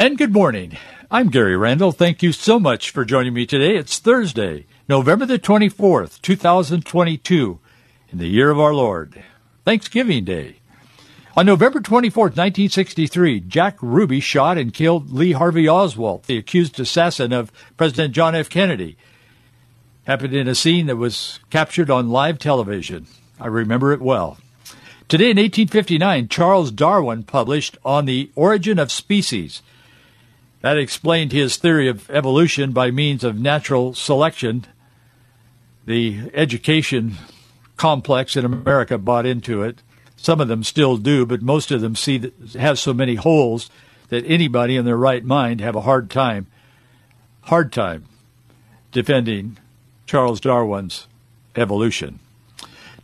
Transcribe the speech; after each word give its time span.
And 0.00 0.16
good 0.16 0.32
morning. 0.32 0.78
I'm 1.10 1.28
Gary 1.28 1.56
Randall. 1.56 1.90
Thank 1.90 2.22
you 2.22 2.30
so 2.30 2.60
much 2.60 2.90
for 2.90 3.04
joining 3.04 3.34
me 3.34 3.46
today. 3.46 3.74
It's 3.74 3.98
Thursday, 3.98 4.66
November 4.88 5.26
the 5.26 5.40
24th, 5.40 6.22
2022, 6.22 7.58
in 8.10 8.18
the 8.18 8.28
year 8.28 8.50
of 8.50 8.60
our 8.60 8.72
Lord, 8.72 9.24
Thanksgiving 9.64 10.24
Day. 10.24 10.58
On 11.36 11.44
November 11.44 11.80
24th, 11.80 12.36
1963, 12.36 13.40
Jack 13.40 13.76
Ruby 13.82 14.20
shot 14.20 14.56
and 14.56 14.72
killed 14.72 15.10
Lee 15.10 15.32
Harvey 15.32 15.68
Oswald, 15.68 16.22
the 16.26 16.38
accused 16.38 16.78
assassin 16.78 17.32
of 17.32 17.50
President 17.76 18.14
John 18.14 18.36
F. 18.36 18.48
Kennedy. 18.48 18.96
Happened 20.04 20.32
in 20.32 20.46
a 20.46 20.54
scene 20.54 20.86
that 20.86 20.94
was 20.94 21.40
captured 21.50 21.90
on 21.90 22.08
live 22.08 22.38
television. 22.38 23.08
I 23.40 23.48
remember 23.48 23.92
it 23.92 24.00
well. 24.00 24.38
Today 25.08 25.30
in 25.32 25.38
1859, 25.38 26.28
Charles 26.28 26.70
Darwin 26.70 27.24
published 27.24 27.76
On 27.84 28.04
the 28.04 28.30
Origin 28.36 28.78
of 28.78 28.92
Species– 28.92 29.60
that 30.60 30.78
explained 30.78 31.32
his 31.32 31.56
theory 31.56 31.88
of 31.88 32.10
evolution 32.10 32.72
by 32.72 32.90
means 32.90 33.24
of 33.24 33.38
natural 33.38 33.94
selection. 33.94 34.66
The 35.86 36.30
education 36.34 37.16
complex 37.76 38.36
in 38.36 38.44
America 38.44 38.98
bought 38.98 39.26
into 39.26 39.62
it. 39.62 39.82
Some 40.16 40.40
of 40.40 40.48
them 40.48 40.64
still 40.64 40.96
do, 40.96 41.24
but 41.24 41.42
most 41.42 41.70
of 41.70 41.80
them 41.80 41.94
see 41.94 42.18
that 42.18 42.34
has 42.54 42.80
so 42.80 42.92
many 42.92 43.14
holes 43.14 43.70
that 44.08 44.24
anybody 44.26 44.76
in 44.76 44.84
their 44.84 44.96
right 44.96 45.24
mind 45.24 45.60
have 45.60 45.76
a 45.76 45.82
hard 45.82 46.10
time, 46.10 46.46
hard 47.42 47.72
time 47.72 48.06
defending 48.90 49.58
Charles 50.06 50.40
Darwin's 50.40 51.06
evolution. 51.54 52.18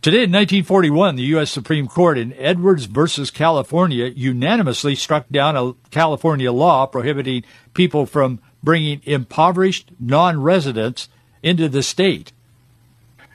Today 0.05 0.17
in 0.17 0.31
1941, 0.31 1.15
the 1.15 1.23
U.S. 1.23 1.49
Supreme 1.49 1.87
Court 1.87 2.19
in 2.19 2.31
Edwards 2.33 2.85
versus 2.85 3.31
California 3.31 4.05
unanimously 4.05 4.93
struck 4.93 5.27
down 5.29 5.57
a 5.57 5.73
California 5.89 6.51
law 6.51 6.85
prohibiting 6.85 7.43
people 7.73 8.05
from 8.05 8.39
bringing 8.61 9.01
impoverished 9.05 9.89
non-residents 9.99 11.09
into 11.41 11.67
the 11.67 11.81
state. 11.81 12.33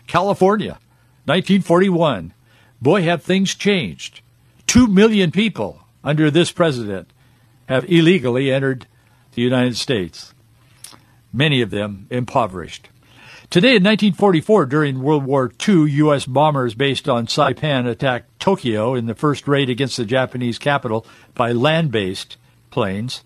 California, 0.07 0.79
1941. 1.25 2.35
Boy, 2.81 3.03
have 3.03 3.25
things 3.25 3.57
changed. 3.57 4.21
Two 4.69 4.87
million 4.87 5.33
people 5.33 5.81
under 6.05 6.31
this 6.31 6.53
president 6.53 7.11
have 7.69 7.85
illegally 7.91 8.53
entered 8.53 8.87
the 9.33 9.43
United 9.43 9.77
States, 9.77 10.33
many 11.33 11.63
of 11.63 11.71
them 11.71 12.07
impoverished. 12.11 12.91
Today 13.51 13.71
in 13.71 13.83
1944, 13.83 14.67
during 14.67 15.03
World 15.03 15.25
War 15.25 15.51
II, 15.69 15.91
U.S. 15.91 16.25
bombers 16.25 16.77
based 16.77 17.09
on 17.09 17.27
Saipan 17.27 17.85
attacked 17.85 18.39
Tokyo 18.39 18.95
in 18.95 19.07
the 19.07 19.15
first 19.17 19.49
raid 19.49 19.69
against 19.69 19.97
the 19.97 20.05
Japanese 20.05 20.57
capital 20.57 21.05
by 21.35 21.51
land-based 21.51 22.37
planes. 22.71 23.25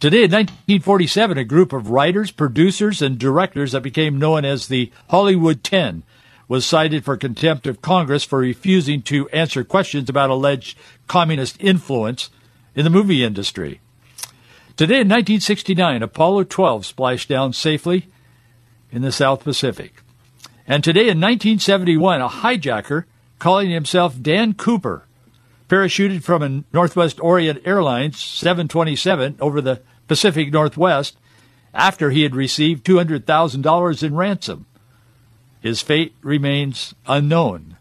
Today 0.00 0.24
in 0.24 0.32
1947, 0.32 1.38
a 1.38 1.44
group 1.44 1.72
of 1.72 1.90
writers, 1.90 2.32
producers, 2.32 3.00
and 3.00 3.16
directors 3.16 3.70
that 3.70 3.84
became 3.84 4.18
known 4.18 4.44
as 4.44 4.66
the 4.66 4.90
Hollywood 5.10 5.62
Ten 5.62 6.02
was 6.48 6.66
cited 6.66 7.04
for 7.04 7.16
contempt 7.16 7.68
of 7.68 7.80
Congress 7.80 8.24
for 8.24 8.40
refusing 8.40 9.02
to 9.02 9.28
answer 9.28 9.62
questions 9.62 10.08
about 10.08 10.30
alleged 10.30 10.76
communist 11.06 11.56
influence 11.60 12.28
in 12.74 12.82
the 12.82 12.90
movie 12.90 13.22
industry. 13.22 13.80
Today 14.76 14.94
in 14.94 15.08
1969, 15.08 16.02
Apollo 16.02 16.42
12 16.42 16.84
splashed 16.84 17.28
down 17.28 17.52
safely 17.52 18.08
in 18.94 19.02
the 19.02 19.12
South 19.12 19.42
Pacific. 19.42 20.02
And 20.66 20.82
today 20.82 21.08
in 21.08 21.20
1971, 21.20 22.22
a 22.22 22.28
hijacker 22.28 23.04
calling 23.38 23.70
himself 23.70 24.22
Dan 24.22 24.54
Cooper 24.54 25.04
parachuted 25.68 26.22
from 26.22 26.42
a 26.42 26.64
Northwest 26.72 27.18
Orient 27.20 27.60
Airlines 27.64 28.20
727 28.20 29.36
over 29.40 29.60
the 29.60 29.82
Pacific 30.06 30.52
Northwest 30.52 31.16
after 31.74 32.10
he 32.10 32.22
had 32.22 32.36
received 32.36 32.86
$200,000 32.86 34.02
in 34.02 34.14
ransom. 34.14 34.66
His 35.60 35.82
fate 35.82 36.14
remains 36.22 36.94
unknown. 37.06 37.76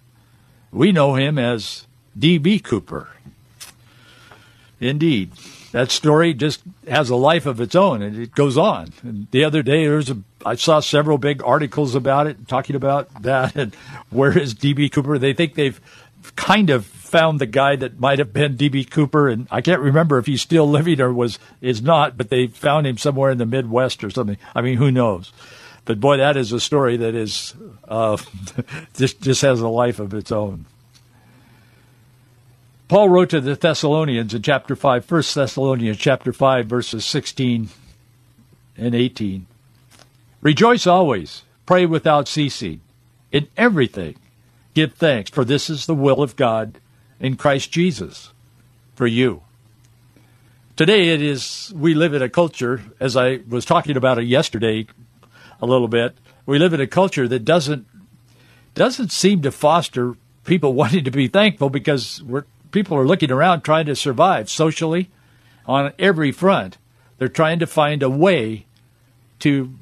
We 0.72 0.92
know 0.92 1.14
him 1.14 1.38
as 1.38 1.86
D.B. 2.18 2.60
Cooper. 2.60 3.10
Indeed 4.80 5.32
that 5.74 5.90
story 5.90 6.36
just 6.36 6.62
has 6.88 7.10
a 7.10 7.16
life 7.16 7.48
of 7.48 7.60
its 7.60 7.76
own 7.76 8.02
and 8.02 8.18
it 8.18 8.34
goes 8.36 8.58
on. 8.58 8.94
And 9.02 9.28
the 9.32 9.44
other 9.44 9.64
day 9.64 9.86
there 9.86 9.98
was 9.98 10.10
a 10.10 10.18
I 10.46 10.56
saw 10.56 10.80
several 10.80 11.18
big 11.18 11.42
articles 11.44 11.96
about 11.96 12.28
it 12.28 12.48
talking 12.48 12.76
about 12.76 13.24
that 13.24 13.56
and 13.56 13.76
where 14.10 14.38
is 14.38 14.54
DB 14.54 14.92
Cooper? 14.92 15.18
They 15.18 15.34
think 15.34 15.56
they've 15.56 15.82
kind 16.36 16.70
of 16.70 16.86
found 16.86 17.40
the 17.40 17.48
guy 17.48 17.76
that 17.76 18.00
might 18.00 18.20
have 18.20 18.32
been 18.32 18.56
DB 18.56 18.90
Cooper 18.90 19.28
and 19.30 19.48
I 19.50 19.62
can't 19.62 19.82
remember 19.82 20.20
if 20.20 20.28
he's 20.28 20.44
still 20.44 20.70
living 20.70 21.02
or 21.02 21.12
was 21.12 21.40
is 21.60 21.82
not, 21.82 22.18
but 22.18 22.30
they 22.30 22.48
found 22.48 22.86
him 22.86 22.98
somewhere 22.98 23.32
in 23.32 23.40
the 23.40 23.46
Midwest 23.46 24.04
or 24.04 24.12
something. 24.12 24.38
I 24.54 24.62
mean, 24.62 24.78
who 24.78 24.92
knows? 24.92 25.34
But 25.86 26.00
boy, 26.00 26.18
that 26.18 26.38
is 26.38 26.52
a 26.52 26.60
story 26.60 26.98
that 26.98 27.16
is 27.16 27.56
uh, 27.88 28.18
just 28.94 29.22
just 29.22 29.42
has 29.42 29.60
a 29.60 29.68
life 29.68 30.00
of 30.00 30.14
its 30.14 30.32
own. 30.32 30.66
Paul 32.94 33.10
wrote 33.10 33.32
to 33.32 33.42
the 33.42 33.56
Thessalonians 33.56 34.36
in 34.36 34.44
chapter 34.44 34.76
5, 34.76 35.10
1 35.10 35.24
Thessalonians 35.34 35.98
chapter 35.98 36.32
5, 36.32 36.68
verses 36.68 37.04
16 37.04 37.70
and 38.78 38.94
18. 38.94 39.48
Rejoice 40.42 40.86
always, 40.86 41.42
pray 41.66 41.88
without 41.88 42.28
ceasing. 42.28 42.82
In 43.32 43.48
everything, 43.58 44.18
give 44.76 44.94
thanks, 44.94 45.32
for 45.32 45.44
this 45.44 45.72
is 45.72 45.88
the 45.88 45.96
will 45.96 46.22
of 46.22 46.36
God 46.36 46.78
in 47.20 47.36
Christ 47.36 47.72
Jesus 47.72 48.32
for 48.94 49.08
you. 49.08 49.42
Today 50.76 51.10
it 51.16 51.22
is, 51.24 51.74
we 51.76 51.96
live 51.96 52.14
in 52.14 52.22
a 52.22 52.30
culture, 52.30 52.84
as 53.00 53.18
I 53.18 53.40
was 53.50 53.66
talking 53.66 53.98
about 53.98 54.20
it 54.20 54.26
yesterday 54.26 54.86
a 55.60 55.66
little 55.66 55.88
bit, 55.88 56.16
we 56.46 56.60
live 56.60 56.76
in 56.76 56.80
a 56.80 56.86
culture 56.86 57.28
that 57.28 57.44
doesn't, 57.44 57.88
doesn't 58.76 59.12
seem 59.12 59.42
to 59.42 59.52
foster 59.52 60.14
people 60.46 60.74
wanting 60.76 61.06
to 61.06 61.12
be 61.12 61.28
thankful 61.28 61.72
because 61.72 62.22
we're 62.22 62.46
people 62.74 62.98
are 62.98 63.08
looking 63.08 63.32
around 63.32 63.62
trying 63.62 63.86
to 63.86 63.96
survive 63.96 64.50
socially 64.50 65.10
on 65.66 65.94
every 65.98 66.34
front. 66.34 66.78
They're 67.18 67.30
trying 67.30 67.60
to 67.60 67.68
find 67.68 68.04
a 68.04 68.10
way 68.10 68.66
to 69.40 69.74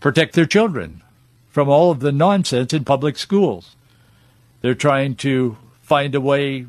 protect 0.00 0.34
their 0.34 0.46
children 0.46 1.02
from 1.50 1.68
all 1.68 1.90
of 1.90 2.00
the 2.00 2.12
nonsense 2.12 2.72
in 2.72 2.84
public 2.84 3.18
schools. 3.18 3.76
They're 4.62 4.74
trying 4.74 5.16
to 5.16 5.58
find 5.82 6.14
a 6.14 6.20
way 6.20 6.66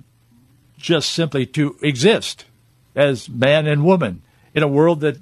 just 0.77 1.11
simply 1.11 1.45
to 1.45 1.77
exist 1.81 2.45
as 2.95 3.29
man 3.29 3.65
and 3.65 3.85
woman 3.85 4.21
in 4.53 4.63
a 4.63 4.67
world 4.67 4.99
that 4.99 5.17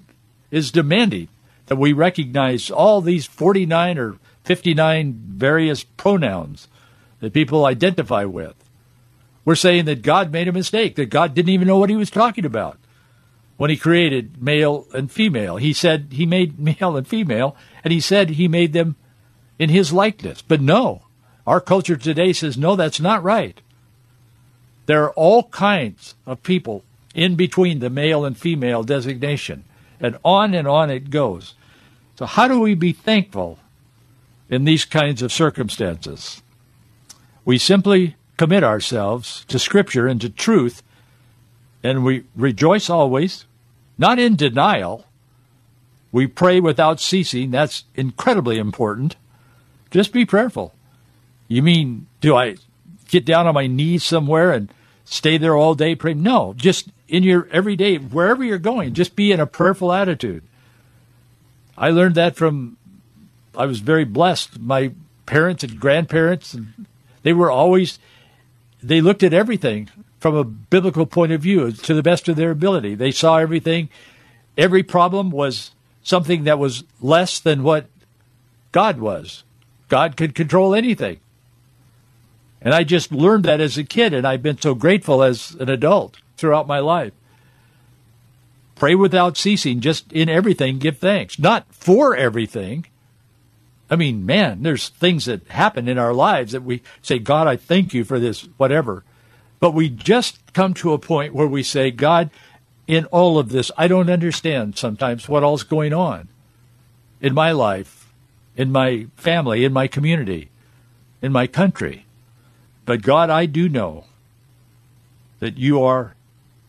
is 0.50 0.72
demanding 0.72 1.28
that 1.68 1.76
we 1.76 1.94
recognize 1.94 2.72
all 2.72 3.02
these 3.02 3.26
49 3.26 3.98
or 3.98 4.18
59 4.44 5.14
various 5.14 5.84
pronouns 5.84 6.68
that 7.20 7.34
people 7.34 7.66
identify 7.66 8.26
with. 8.26 8.56
We're 9.44 9.56
saying 9.56 9.86
that 9.86 10.02
God 10.02 10.32
made 10.32 10.48
a 10.48 10.54
mistake, 10.54 10.96
that 10.96 11.10
God 11.10 11.34
didn't 11.34 11.50
even 11.54 11.68
know 11.68 11.78
what 11.78 11.90
he 11.90 11.96
was 11.96 12.12
talking 12.12 12.46
about 12.46 12.78
when 13.58 13.70
he 13.70 13.78
created 13.78 14.42
male 14.42 14.88
and 14.94 15.12
female. 15.12 15.58
He 15.58 15.74
said 15.74 16.08
he 16.12 16.26
made 16.26 16.60
male 16.80 16.98
and 16.98 17.08
female, 17.08 17.56
and 17.84 17.92
he 17.92 18.00
said 18.00 18.32
he 18.32 18.48
made 18.48 18.74
them 18.74 18.96
in 19.60 19.70
his 19.70 19.94
likeness. 19.94 20.42
But 20.42 20.62
no, 20.62 21.04
our 21.46 21.62
culture 21.62 21.98
today 21.98 22.34
says, 22.34 22.58
no, 22.58 22.76
that's 22.76 23.00
not 23.00 23.24
right. 23.24 23.60
There 24.86 25.04
are 25.04 25.12
all 25.12 25.44
kinds 25.44 26.16
of 26.26 26.44
people 26.44 26.84
in 27.14 27.36
between 27.36 27.80
the 27.80 27.90
male 27.90 28.26
and 28.26 28.38
female 28.38 28.84
designation, 28.84 29.64
and 30.00 30.18
on 30.24 30.54
and 30.54 30.68
on 30.68 30.90
it 30.90 31.10
goes. 31.10 31.56
So, 32.18 32.26
how 32.26 32.48
do 32.48 32.60
we 32.60 32.74
be 32.74 32.94
thankful 32.94 33.60
in 34.50 34.64
these 34.64 34.86
kinds 34.86 35.22
of 35.22 35.32
circumstances? 35.32 36.42
We 37.46 37.58
simply 37.58 38.16
commit 38.42 38.64
ourselves 38.64 39.46
to 39.46 39.60
Scripture 39.60 40.08
and 40.08 40.20
to 40.20 40.28
truth, 40.28 40.82
and 41.84 42.04
we 42.04 42.24
rejoice 42.36 42.90
always, 42.90 43.46
not 44.00 44.18
in 44.18 44.36
denial. 44.36 45.06
We 46.12 46.26
pray 46.26 46.60
without 46.60 47.00
ceasing. 47.00 47.52
That's 47.52 47.84
incredibly 47.94 48.58
important. 48.58 49.16
Just 49.92 50.12
be 50.12 50.26
prayerful. 50.26 50.74
You 51.48 51.62
mean, 51.62 52.08
do 52.20 52.36
I 52.36 52.56
get 53.10 53.26
down 53.26 53.46
on 53.46 53.54
my 53.54 53.68
knees 53.68 54.04
somewhere 54.04 54.52
and 54.52 54.74
stay 55.06 55.38
there 55.38 55.56
all 55.56 55.76
day 55.76 55.94
praying? 55.94 56.24
No, 56.24 56.56
just 56.58 56.90
in 57.08 57.22
your 57.22 57.48
everyday, 57.52 57.98
wherever 57.98 58.44
you're 58.44 58.58
going, 58.58 58.96
just 58.96 59.16
be 59.16 59.32
in 59.32 59.40
a 59.40 59.46
prayerful 59.46 59.94
attitude. 59.94 60.42
I 61.78 61.92
learned 61.92 62.16
that 62.16 62.36
from, 62.36 62.78
I 63.56 63.68
was 63.68 63.82
very 63.82 64.04
blessed. 64.04 64.60
My 64.60 64.94
parents 65.28 65.64
and 65.64 65.80
grandparents, 65.80 66.56
and 66.56 66.88
they 67.22 67.34
were 67.34 67.52
always, 67.52 68.00
they 68.82 69.02
looked 69.02 69.24
at 69.24 69.34
everything 69.34 69.90
from 70.20 70.36
a 70.36 70.44
biblical 70.44 71.06
point 71.06 71.32
of 71.32 71.42
view 71.42 71.72
to 71.72 71.94
the 71.94 72.04
best 72.04 72.30
of 72.30 72.36
their 72.36 72.52
ability. 72.52 72.96
They 72.96 73.12
saw 73.12 73.38
everything. 73.38 73.90
Every 74.58 74.84
problem 74.84 75.32
was 75.32 75.72
something 76.04 76.44
that 76.44 76.60
was 76.60 76.84
less 77.00 77.40
than 77.40 77.64
what 77.64 77.88
God 78.72 79.00
was. 79.00 79.44
God 79.90 80.16
could 80.16 80.36
control 80.36 80.74
anything. 80.74 81.20
And 82.62 82.74
I 82.74 82.84
just 82.84 83.12
learned 83.12 83.46
that 83.46 83.60
as 83.60 83.78
a 83.78 83.84
kid, 83.84 84.14
and 84.14 84.26
I've 84.26 84.44
been 84.44 84.60
so 84.60 84.76
grateful 84.76 85.24
as 85.24 85.56
an 85.56 85.70
adult 85.70 86.18
throughout 86.38 86.68
my 86.68 86.80
life. 86.80 87.14
Pray 88.76 88.96
without 88.96 89.38
ceasing, 89.38 89.80
just 89.80 90.12
in 90.14 90.30
everything, 90.30 90.80
give 90.80 90.98
thanks. 90.98 91.38
Not 91.40 91.66
for 91.74 92.16
everything. 92.16 92.86
I 93.92 93.98
mean, 93.98 94.26
man, 94.26 94.64
there's 94.64 94.88
things 94.88 95.26
that 95.26 95.46
happen 95.50 95.90
in 95.90 95.98
our 95.98 96.14
lives 96.14 96.54
that 96.54 96.64
we 96.64 96.82
say, 97.02 97.20
God, 97.20 97.46
I 97.46 97.58
thank 97.58 97.94
you 97.94 98.06
for 98.06 98.20
this, 98.20 98.48
whatever. 98.56 99.04
But 99.60 99.74
we 99.74 99.90
just 99.90 100.54
come 100.54 100.74
to 100.76 100.94
a 100.94 100.98
point 100.98 101.34
where 101.34 101.46
we 101.46 101.62
say, 101.62 101.92
God, 101.92 102.30
in 102.88 103.04
all 103.08 103.38
of 103.38 103.50
this, 103.50 103.70
I 103.78 103.90
don't 103.90 104.10
understand 104.10 104.78
sometimes 104.78 105.28
what 105.28 105.44
all's 105.44 105.64
going 105.64 105.94
on 105.94 106.30
in 107.20 107.34
my 107.34 107.52
life, 107.52 108.14
in 108.56 108.72
my 108.72 109.08
family, 109.18 109.66
in 109.66 109.74
my 109.74 109.88
community, 109.88 110.50
in 111.22 111.34
my 111.34 111.46
country. 111.46 112.06
But 112.86 113.02
God, 113.02 113.30
I 113.30 113.46
do 113.46 113.68
know 113.68 114.06
that 115.40 115.58
you 115.58 115.84
are 115.84 116.16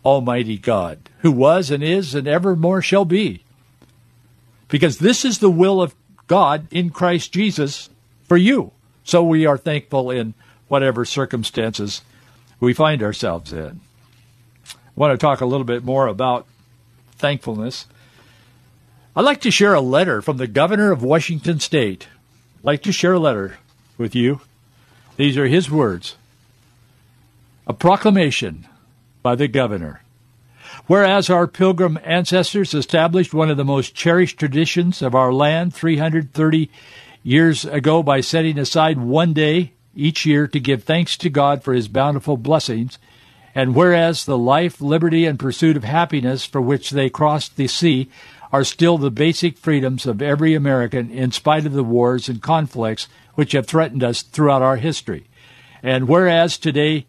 Almighty 0.04 0.58
God, 0.58 1.08
who 1.20 1.30
was 1.30 1.70
and 1.70 1.84
is 1.84 2.16
and 2.16 2.26
evermore 2.26 2.82
shall 2.82 3.04
be. 3.04 3.44
Because 4.66 4.98
this 4.98 5.24
is 5.24 5.38
the 5.38 5.50
will 5.50 5.80
of 5.80 5.94
God 6.32 6.66
in 6.70 6.88
Christ 6.88 7.30
Jesus 7.30 7.90
for 8.24 8.38
you. 8.38 8.72
So 9.04 9.22
we 9.22 9.44
are 9.44 9.58
thankful 9.58 10.10
in 10.10 10.32
whatever 10.66 11.04
circumstances 11.04 12.00
we 12.58 12.72
find 12.72 13.02
ourselves 13.02 13.52
in. 13.52 13.80
I 14.66 14.74
want 14.96 15.12
to 15.12 15.18
talk 15.18 15.42
a 15.42 15.44
little 15.44 15.66
bit 15.66 15.84
more 15.84 16.06
about 16.06 16.46
thankfulness. 17.16 17.84
I'd 19.14 19.26
like 19.26 19.42
to 19.42 19.50
share 19.50 19.74
a 19.74 19.82
letter 19.82 20.22
from 20.22 20.38
the 20.38 20.46
governor 20.46 20.90
of 20.90 21.02
Washington 21.02 21.60
State. 21.60 22.08
I'd 22.60 22.64
like 22.64 22.82
to 22.84 22.92
share 22.92 23.12
a 23.12 23.18
letter 23.18 23.58
with 23.98 24.14
you. 24.14 24.40
These 25.18 25.36
are 25.36 25.48
his 25.48 25.70
words. 25.70 26.16
A 27.66 27.74
proclamation 27.74 28.66
by 29.22 29.34
the 29.34 29.48
governor. 29.48 30.01
Whereas 30.86 31.30
our 31.30 31.46
pilgrim 31.46 31.98
ancestors 32.04 32.74
established 32.74 33.32
one 33.32 33.50
of 33.50 33.56
the 33.56 33.64
most 33.64 33.94
cherished 33.94 34.38
traditions 34.38 35.00
of 35.00 35.14
our 35.14 35.32
land 35.32 35.74
330 35.74 36.70
years 37.22 37.64
ago 37.64 38.02
by 38.02 38.20
setting 38.20 38.58
aside 38.58 38.98
one 38.98 39.32
day 39.32 39.72
each 39.94 40.26
year 40.26 40.48
to 40.48 40.58
give 40.58 40.82
thanks 40.82 41.16
to 41.18 41.30
God 41.30 41.62
for 41.62 41.72
his 41.72 41.86
bountiful 41.86 42.36
blessings, 42.36 42.98
and 43.54 43.74
whereas 43.74 44.24
the 44.24 44.38
life, 44.38 44.80
liberty, 44.80 45.26
and 45.26 45.38
pursuit 45.38 45.76
of 45.76 45.84
happiness 45.84 46.44
for 46.44 46.60
which 46.60 46.90
they 46.90 47.10
crossed 47.10 47.56
the 47.56 47.68
sea 47.68 48.08
are 48.50 48.64
still 48.64 48.98
the 48.98 49.10
basic 49.10 49.56
freedoms 49.56 50.06
of 50.06 50.20
every 50.20 50.54
American 50.54 51.10
in 51.10 51.30
spite 51.30 51.64
of 51.64 51.72
the 51.72 51.84
wars 51.84 52.28
and 52.28 52.42
conflicts 52.42 53.08
which 53.34 53.52
have 53.52 53.66
threatened 53.66 54.02
us 54.02 54.22
throughout 54.22 54.62
our 54.62 54.76
history. 54.76 55.26
And 55.82 56.08
whereas 56.08 56.58
today 56.58 57.06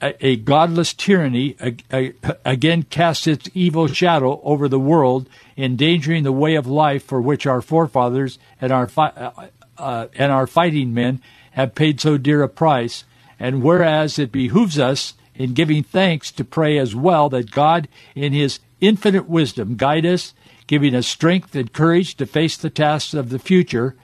a, 0.00 0.26
a 0.26 0.36
godless 0.36 0.92
tyranny 0.92 1.56
a, 1.60 1.76
a, 1.92 2.14
again 2.44 2.82
casts 2.84 3.26
its 3.26 3.48
evil 3.54 3.86
shadow 3.86 4.40
over 4.42 4.68
the 4.68 4.80
world, 4.80 5.28
endangering 5.56 6.22
the 6.22 6.32
way 6.32 6.54
of 6.54 6.66
life 6.66 7.04
for 7.04 7.20
which 7.20 7.46
our 7.46 7.62
forefathers 7.62 8.38
and 8.60 8.72
our 8.72 8.86
fi- 8.86 9.08
uh, 9.08 9.46
uh, 9.78 10.06
and 10.14 10.32
our 10.32 10.46
fighting 10.46 10.92
men 10.92 11.20
have 11.52 11.74
paid 11.74 12.00
so 12.00 12.18
dear 12.18 12.42
a 12.42 12.48
price. 12.48 13.04
And 13.38 13.62
whereas 13.62 14.18
it 14.18 14.32
behooves 14.32 14.78
us 14.78 15.14
in 15.34 15.54
giving 15.54 15.82
thanks 15.82 16.30
to 16.32 16.44
pray 16.44 16.78
as 16.78 16.94
well 16.94 17.28
that 17.30 17.50
God, 17.50 17.88
in 18.14 18.32
His 18.32 18.60
infinite 18.80 19.28
wisdom, 19.28 19.76
guide 19.76 20.06
us, 20.06 20.34
giving 20.66 20.94
us 20.94 21.06
strength 21.06 21.54
and 21.54 21.72
courage 21.72 22.16
to 22.16 22.26
face 22.26 22.56
the 22.56 22.70
tasks 22.70 23.14
of 23.14 23.28
the 23.28 23.38
future. 23.38 23.94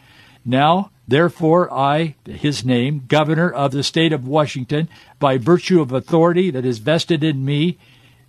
Now, 0.44 0.90
Therefore, 1.06 1.72
I, 1.72 2.14
his 2.24 2.64
name, 2.64 3.04
governor 3.08 3.50
of 3.50 3.72
the 3.72 3.82
state 3.82 4.12
of 4.12 4.26
Washington, 4.26 4.88
by 5.18 5.36
virtue 5.36 5.80
of 5.80 5.92
authority 5.92 6.50
that 6.50 6.64
is 6.64 6.78
vested 6.78 7.24
in 7.24 7.44
me, 7.44 7.78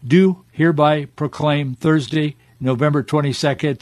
do 0.05 0.43
hereby 0.51 1.05
proclaim 1.05 1.75
Thursday, 1.75 2.35
November 2.59 3.03
22nd, 3.03 3.81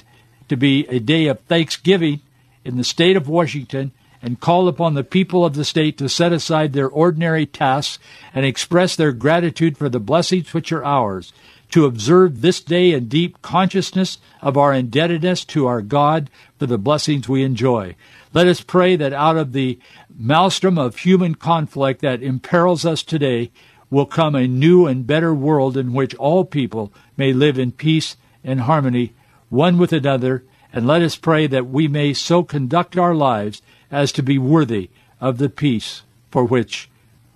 to 0.49 0.57
be 0.57 0.85
a 0.87 0.99
day 0.99 1.27
of 1.27 1.39
thanksgiving 1.41 2.19
in 2.65 2.77
the 2.77 2.83
state 2.83 3.15
of 3.15 3.27
Washington 3.27 3.91
and 4.21 4.39
call 4.39 4.67
upon 4.67 4.93
the 4.93 5.03
people 5.03 5.43
of 5.43 5.55
the 5.55 5.65
state 5.65 5.97
to 5.97 6.07
set 6.07 6.31
aside 6.31 6.73
their 6.73 6.87
ordinary 6.87 7.45
tasks 7.45 7.97
and 8.33 8.45
express 8.45 8.95
their 8.95 9.11
gratitude 9.11 9.77
for 9.77 9.89
the 9.89 9.99
blessings 9.99 10.53
which 10.53 10.71
are 10.71 10.85
ours, 10.85 11.33
to 11.71 11.85
observe 11.85 12.41
this 12.41 12.59
day 12.59 12.91
in 12.91 13.07
deep 13.07 13.41
consciousness 13.41 14.19
of 14.41 14.57
our 14.57 14.73
indebtedness 14.73 15.45
to 15.45 15.65
our 15.65 15.81
God 15.81 16.29
for 16.59 16.65
the 16.65 16.77
blessings 16.77 17.27
we 17.27 17.43
enjoy. 17.43 17.95
Let 18.33 18.47
us 18.47 18.61
pray 18.61 18.95
that 18.95 19.13
out 19.13 19.37
of 19.37 19.51
the 19.51 19.77
maelstrom 20.15 20.77
of 20.77 20.97
human 20.97 21.35
conflict 21.35 22.01
that 22.01 22.23
imperils 22.23 22.85
us 22.85 23.03
today 23.03 23.51
will 23.89 24.05
come 24.05 24.35
a 24.35 24.47
new 24.47 24.87
and 24.87 25.05
better 25.05 25.33
world 25.33 25.75
in 25.75 25.93
which 25.93 26.15
all 26.15 26.45
people 26.45 26.93
may 27.17 27.33
live 27.33 27.59
in 27.59 27.71
peace 27.71 28.15
and 28.43 28.61
harmony 28.61 29.13
one 29.49 29.77
with 29.77 29.91
another, 29.91 30.45
and 30.71 30.87
let 30.87 31.01
us 31.01 31.17
pray 31.17 31.45
that 31.45 31.67
we 31.67 31.85
may 31.89 32.13
so 32.13 32.41
conduct 32.41 32.97
our 32.97 33.13
lives 33.13 33.61
as 33.91 34.13
to 34.13 34.23
be 34.23 34.37
worthy 34.37 34.89
of 35.19 35.37
the 35.37 35.49
peace 35.49 36.03
for 36.31 36.45
which 36.45 36.89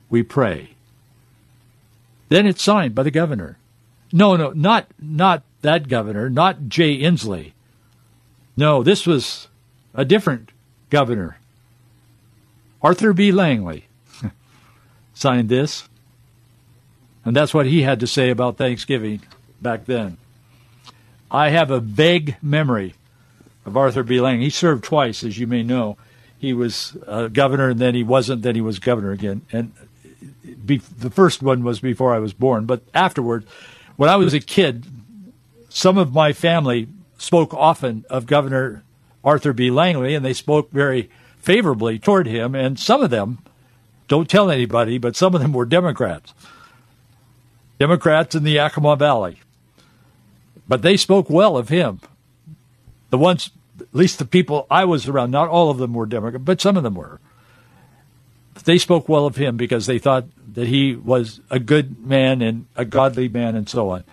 we 0.09 0.23
pray. 0.23 0.69
Then 2.29 2.47
it's 2.47 2.63
signed 2.63 2.95
by 2.95 3.03
the 3.03 3.11
governor. 3.11 3.57
No, 4.13 4.37
no, 4.37 4.51
not 4.51 4.87
not 4.97 5.43
that 5.61 5.89
governor, 5.89 6.29
not 6.29 6.69
Jay 6.69 6.99
Inslee. 6.99 7.51
No, 8.55 8.81
this 8.81 9.05
was 9.05 9.49
a 9.93 10.05
different 10.05 10.51
governor. 10.89 11.37
Arthur 12.81 13.13
B. 13.13 13.31
Langley 13.31 13.85
signed 15.13 15.49
this, 15.49 15.87
and 17.23 17.35
that's 17.35 17.53
what 17.53 17.65
he 17.65 17.81
had 17.81 17.99
to 17.99 18.07
say 18.07 18.29
about 18.29 18.57
Thanksgiving 18.57 19.21
back 19.61 19.85
then. 19.85 20.17
I 21.31 21.49
have 21.49 21.71
a 21.71 21.79
vague 21.79 22.37
memory 22.41 22.93
of 23.65 23.75
Arthur 23.75 24.03
B. 24.03 24.21
Langley. 24.21 24.45
He 24.45 24.49
served 24.51 24.83
twice, 24.83 25.23
as 25.23 25.37
you 25.37 25.47
may 25.47 25.63
know. 25.63 25.97
He 26.37 26.53
was 26.53 26.95
uh, 27.07 27.27
governor, 27.27 27.69
and 27.69 27.79
then 27.79 27.95
he 27.95 28.03
wasn't. 28.03 28.43
Then 28.43 28.55
he 28.55 28.61
was 28.61 28.77
governor 28.79 29.11
again. 29.11 29.41
And 29.51 29.73
be, 30.65 30.77
the 30.77 31.09
first 31.09 31.41
one 31.41 31.63
was 31.63 31.79
before 31.79 32.13
I 32.13 32.19
was 32.19 32.33
born, 32.33 32.65
but 32.65 32.81
afterward, 32.93 33.45
when 33.95 34.09
I 34.09 34.15
was 34.17 34.33
a 34.33 34.39
kid, 34.39 34.85
some 35.69 35.97
of 35.97 36.13
my 36.13 36.33
family 36.33 36.87
spoke 37.17 37.53
often 37.53 38.05
of 38.09 38.25
Governor 38.25 38.83
Arthur 39.25 39.51
B. 39.51 39.71
Langley, 39.71 40.13
and 40.13 40.23
they 40.23 40.33
spoke 40.33 40.71
very 40.71 41.09
favorably 41.39 41.99
toward 41.99 42.27
him. 42.27 42.55
And 42.55 42.79
some 42.79 43.01
of 43.01 43.09
them, 43.09 43.39
don't 44.07 44.29
tell 44.29 44.51
anybody, 44.51 44.99
but 44.99 45.15
some 45.15 45.33
of 45.33 45.41
them 45.41 45.51
were 45.51 45.65
Democrats. 45.65 46.33
Democrats 47.79 48.35
in 48.35 48.43
the 48.43 48.51
Yakima 48.51 48.95
Valley. 48.95 49.39
But 50.67 50.83
they 50.83 50.95
spoke 50.95 51.29
well 51.29 51.57
of 51.57 51.69
him. 51.69 51.99
The 53.09 53.17
ones, 53.17 53.51
at 53.79 53.93
least 53.93 54.19
the 54.19 54.25
people 54.25 54.67
I 54.69 54.85
was 54.85 55.07
around, 55.07 55.31
not 55.31 55.49
all 55.49 55.69
of 55.69 55.79
them 55.79 55.93
were 55.93 56.05
Democrat, 56.05 56.45
but 56.45 56.61
some 56.61 56.77
of 56.77 56.83
them 56.83 56.95
were. 56.95 57.19
They 58.63 58.77
spoke 58.77 59.09
well 59.09 59.25
of 59.25 59.35
him 59.35 59.57
because 59.57 59.85
they 59.85 59.99
thought 59.99 60.25
that 60.53 60.67
he 60.67 60.95
was 60.95 61.39
a 61.49 61.59
good 61.59 62.05
man 62.05 62.41
and 62.41 62.65
a 62.75 62.85
godly 62.85 63.27
man 63.27 63.55
and 63.55 63.67
so 63.67 63.89
on. 63.89 64.03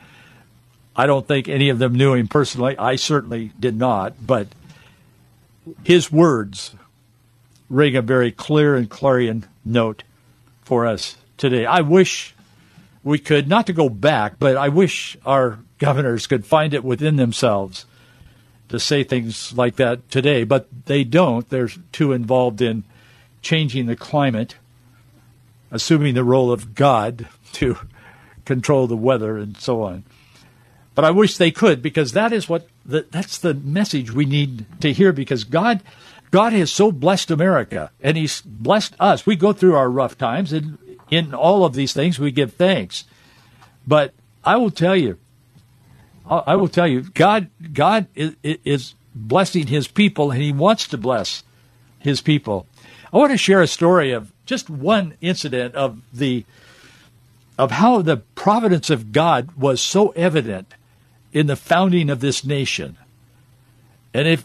I 0.94 1.06
don't 1.06 1.26
think 1.26 1.48
any 1.48 1.68
of 1.70 1.78
them 1.78 1.94
knew 1.94 2.14
him 2.14 2.28
personally. 2.28 2.76
I 2.76 2.96
certainly 2.96 3.52
did 3.58 3.78
not, 3.78 4.26
but 4.26 4.48
his 5.84 6.10
words 6.10 6.74
ring 7.68 7.96
a 7.96 8.02
very 8.02 8.32
clear 8.32 8.76
and 8.76 8.88
clarion 8.88 9.46
note 9.64 10.02
for 10.62 10.86
us 10.86 11.16
today. 11.36 11.64
I 11.66 11.80
wish 11.80 12.34
we 13.04 13.18
could, 13.18 13.48
not 13.48 13.66
to 13.66 13.72
go 13.72 13.88
back, 13.88 14.38
but 14.38 14.56
I 14.56 14.68
wish 14.68 15.16
our 15.24 15.58
governors 15.78 16.26
could 16.26 16.46
find 16.46 16.74
it 16.74 16.84
within 16.84 17.16
themselves 17.16 17.86
to 18.68 18.78
say 18.78 19.04
things 19.04 19.52
like 19.52 19.76
that 19.76 20.10
today, 20.10 20.44
but 20.44 20.66
they 20.86 21.04
don't. 21.04 21.48
They're 21.48 21.68
too 21.92 22.12
involved 22.12 22.62
in 22.62 22.84
changing 23.42 23.86
the 23.86 23.96
climate, 23.96 24.56
assuming 25.70 26.14
the 26.14 26.24
role 26.24 26.52
of 26.52 26.74
God 26.74 27.26
to 27.54 27.76
control 28.44 28.86
the 28.86 28.96
weather 28.96 29.36
and 29.36 29.56
so 29.56 29.82
on. 29.82 30.04
But 30.94 31.04
I 31.04 31.10
wish 31.10 31.36
they 31.36 31.50
could 31.50 31.82
because 31.82 32.12
that 32.12 32.32
is 32.32 32.48
what 32.48 32.68
the, 32.84 33.06
that's 33.10 33.38
the 33.38 33.54
message 33.54 34.12
we 34.12 34.24
need 34.24 34.66
to 34.80 34.92
hear 34.92 35.12
because 35.12 35.44
God 35.44 35.82
God 36.30 36.54
has 36.54 36.72
so 36.72 36.90
blessed 36.90 37.30
America 37.30 37.90
and 38.00 38.16
he's 38.16 38.40
blessed 38.40 38.94
us. 38.98 39.26
We 39.26 39.36
go 39.36 39.52
through 39.52 39.74
our 39.74 39.90
rough 39.90 40.16
times 40.16 40.52
and 40.52 40.78
in 41.10 41.34
all 41.34 41.64
of 41.64 41.74
these 41.74 41.92
things 41.92 42.18
we 42.18 42.32
give 42.32 42.54
thanks. 42.54 43.04
But 43.86 44.14
I 44.42 44.56
will 44.56 44.70
tell 44.70 44.96
you, 44.96 45.18
I 46.26 46.56
will 46.56 46.68
tell 46.68 46.86
you, 46.86 47.02
God, 47.02 47.48
God 47.72 48.06
is, 48.14 48.34
is 48.42 48.94
blessing 49.14 49.66
His 49.66 49.88
people, 49.88 50.30
and 50.30 50.40
He 50.40 50.52
wants 50.52 50.86
to 50.88 50.96
bless 50.96 51.42
His 51.98 52.20
people. 52.20 52.66
I 53.12 53.18
want 53.18 53.32
to 53.32 53.36
share 53.36 53.60
a 53.60 53.66
story 53.66 54.12
of 54.12 54.32
just 54.46 54.70
one 54.70 55.14
incident 55.20 55.74
of 55.74 56.00
the 56.12 56.44
of 57.58 57.72
how 57.72 58.00
the 58.00 58.16
providence 58.16 58.88
of 58.88 59.12
God 59.12 59.52
was 59.52 59.80
so 59.82 60.08
evident 60.10 60.72
in 61.32 61.46
the 61.46 61.56
founding 61.56 62.10
of 62.10 62.20
this 62.20 62.44
nation. 62.44 62.96
And 64.14 64.28
if 64.28 64.44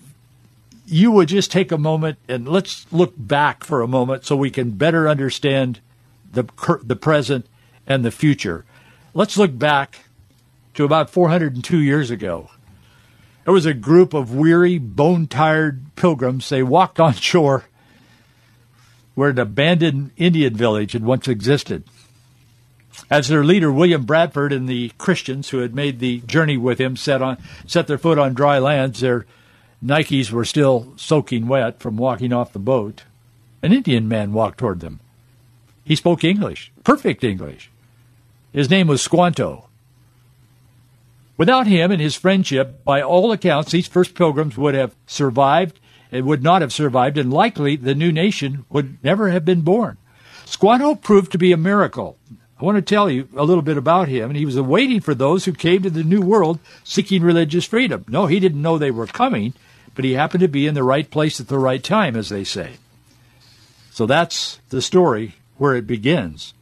you 0.86 1.12
would 1.12 1.28
just 1.28 1.52
take 1.52 1.72
a 1.72 1.78
moment 1.78 2.18
and 2.30 2.48
let's 2.48 2.92
look 2.92 3.14
back 3.18 3.64
for 3.64 3.82
a 3.82 3.88
moment 3.88 4.26
so 4.26 4.36
we 4.36 4.50
can 4.50 4.72
better 4.72 5.08
understand 5.10 5.82
the 6.32 6.46
the 6.84 6.96
present 6.96 7.46
and 7.86 8.04
the 8.04 8.12
future. 8.12 8.66
Let's 9.14 9.38
look 9.38 9.58
back 9.58 10.00
to 10.76 10.84
about 10.84 11.10
402 11.10 11.80
years 11.80 12.12
ago. 12.12 12.50
There 13.44 13.54
was 13.54 13.66
a 13.66 13.74
group 13.74 14.14
of 14.14 14.36
weary, 14.36 14.78
bone 14.78 15.28
tired 15.28 15.96
pilgrims. 15.96 16.50
They 16.50 16.64
walked 16.64 17.00
on 17.00 17.14
shore 17.14 17.66
where 19.16 19.30
an 19.32 19.40
abandoned 19.40 20.12
Indian 20.16 20.56
village 20.56 20.92
had 20.92 21.04
once 21.04 21.28
existed. 21.28 21.84
As 23.10 23.28
their 23.28 23.44
leader, 23.44 23.72
William 23.72 24.06
Bradford, 24.06 24.52
and 24.52 24.68
the 24.68 24.92
Christians 24.98 25.50
who 25.50 25.60
had 25.60 25.74
made 25.74 26.00
the 26.00 26.20
journey 26.22 26.58
with 26.58 26.80
him 26.80 26.96
set, 26.96 27.22
on, 27.22 27.38
set 27.66 27.88
their 27.88 27.98
foot 27.98 28.18
on 28.18 28.34
dry 28.34 28.60
lands, 28.60 29.00
their 29.00 29.26
Nikes 29.84 30.32
were 30.32 30.46
still 30.46 30.94
soaking 30.98 31.48
wet 31.48 31.80
from 31.80 31.98
walking 31.98 32.34
off 32.34 32.54
the 32.54 32.60
boat. 32.60 33.04
An 33.62 33.74
Indian 33.74 34.08
man 34.08 34.34
walked 34.34 34.58
toward 34.58 34.80
them. 34.80 35.00
He 35.84 35.96
spoke 35.96 36.24
English, 36.24 36.72
perfect 36.84 37.24
English. 37.24 37.70
His 38.52 38.70
name 38.70 38.88
was 38.88 39.02
Squanto. 39.02 39.70
Without 41.38 41.68
him 41.68 41.92
and 41.92 42.02
his 42.02 42.16
friendship, 42.16 42.84
by 42.84 43.02
all 43.02 43.32
accounts, 43.32 43.72
these 43.72 43.88
first 43.88 44.16
pilgrims 44.16 44.58
would 44.58 44.74
have 44.74 44.96
survived 45.06 45.80
and 46.12 46.26
would 46.26 46.42
not 46.42 46.62
have 46.62 46.74
survived, 46.74 47.18
and 47.18 47.32
likely 47.32 47.76
the 47.76 47.94
new 47.94 48.12
nation 48.12 48.66
would 48.70 49.02
never 49.04 49.30
have 49.30 49.46
been 49.46 49.62
born. 49.62 49.98
Squanto 50.46 50.96
proved 50.96 51.32
to 51.34 51.38
be 51.38 51.52
a 51.52 51.58
miracle. 51.58 52.18
I 52.60 52.66
want 52.66 52.76
to 52.78 52.82
tell 52.82 53.10
you 53.10 53.30
a 53.36 53.44
little 53.44 53.62
bit 53.62 53.78
about 53.78 54.08
him. 54.08 54.30
And 54.30 54.38
he 54.38 54.46
was 54.46 54.60
waiting 54.60 55.00
for 55.00 55.14
those 55.14 55.46
who 55.46 55.54
came 55.54 55.84
to 55.84 55.90
the 55.90 56.04
New 56.04 56.22
World 56.22 56.60
seeking 56.84 57.22
religious 57.22 57.66
freedom. 57.66 58.06
No, 58.08 58.26
he 58.26 58.40
didn't 58.40 58.62
know 58.62 58.78
they 58.78 58.92
were 58.92 59.08
coming, 59.08 59.54
but 59.94 60.06
he 60.06 60.14
happened 60.14 60.42
to 60.42 60.48
be 60.48 60.66
in 60.66 60.74
the 60.74 60.84
right 60.84 61.10
place 61.10 61.40
at 61.40 61.48
the 61.48 61.60
right 61.60 61.84
time, 61.84 62.16
as 62.16 62.30
they 62.30 62.44
say. 62.44 62.74
So 63.92 64.06
that's 64.06 64.60
the 64.70 64.82
story 64.82 65.36
where 65.58 65.76
it 65.76 65.88
begins. 65.88 66.54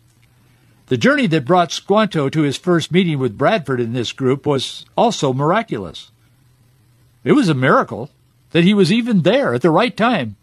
The 0.87 0.97
journey 0.97 1.27
that 1.27 1.45
brought 1.45 1.71
Squanto 1.71 2.29
to 2.29 2.41
his 2.41 2.57
first 2.57 2.91
meeting 2.91 3.17
with 3.17 3.37
Bradford 3.37 3.79
in 3.79 3.93
this 3.93 4.11
group 4.11 4.45
was 4.45 4.85
also 4.95 5.33
miraculous. 5.33 6.11
It 7.23 7.31
was 7.31 7.49
a 7.49 7.55
miracle 7.55 8.11
that 8.51 8.63
he 8.63 8.73
was 8.73 8.91
even 8.91 9.23
there 9.23 9.53
at 9.53 9.61
the 9.61 9.71
right 9.71 9.95
time 9.95 10.35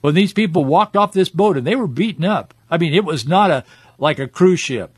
when 0.00 0.14
these 0.14 0.32
people 0.32 0.64
walked 0.64 0.96
off 0.96 1.12
this 1.12 1.28
boat 1.28 1.56
and 1.56 1.66
they 1.66 1.76
were 1.76 1.86
beaten 1.86 2.24
up. 2.24 2.54
I 2.70 2.78
mean, 2.78 2.94
it 2.94 3.04
was 3.04 3.26
not 3.26 3.50
a 3.50 3.64
like 3.98 4.18
a 4.18 4.28
cruise 4.28 4.60
ship 4.60 4.96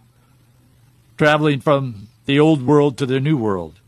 traveling 1.17 1.61
from 1.61 2.09
the 2.27 2.39
old 2.39 2.65
world 2.65 2.97
to 2.99 3.07
the 3.07 3.21
new 3.21 3.37
world. 3.37 3.81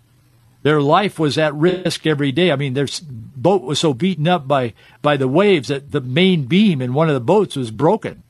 Their 0.63 0.83
life 0.83 1.19
was 1.19 1.39
at 1.39 1.55
risk 1.55 2.07
every 2.07 2.33
day. 2.33 2.53
I 2.53 2.57
mean, 2.57 2.75
their 2.75 2.89
boat 3.09 3.63
was 3.63 3.79
so 3.79 3.95
beaten 3.95 4.29
up 4.29 4.47
by, 4.47 4.75
by 5.01 5.17
the 5.17 5.29
waves 5.29 5.69
that 5.69 5.91
the 5.91 6.03
main 6.03 6.45
beam 6.45 6.83
in 6.83 6.93
one 6.93 7.09
of 7.09 7.15
the 7.15 7.21
boats 7.21 7.57
was 7.57 7.71
broken. 7.71 8.23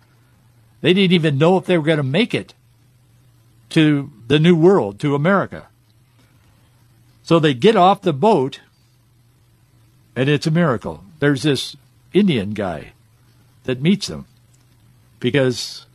They 0.81 0.95
didn't 0.95 1.13
even 1.13 1.39
know 1.39 1.57
if 1.57 1.67
they 1.67 1.77
were 1.77 1.85
going 1.85 1.97
to 1.97 2.03
make 2.05 2.35
it 2.35 2.55
to 3.71 4.11
the 4.29 4.39
New 4.39 4.55
World, 4.55 5.01
to 5.01 5.15
America. 5.15 5.67
So 7.23 7.39
they 7.39 7.55
get 7.55 7.77
off 7.77 8.03
the 8.03 8.13
boat, 8.13 8.61
and 10.15 10.29
it's 10.29 10.47
a 10.47 10.53
miracle. 10.53 11.05
There's 11.19 11.43
this 11.43 11.77
Indian 12.13 12.51
guy 12.51 12.93
that 13.65 13.83
meets 13.83 14.07
them 14.07 14.27
because 15.19 15.87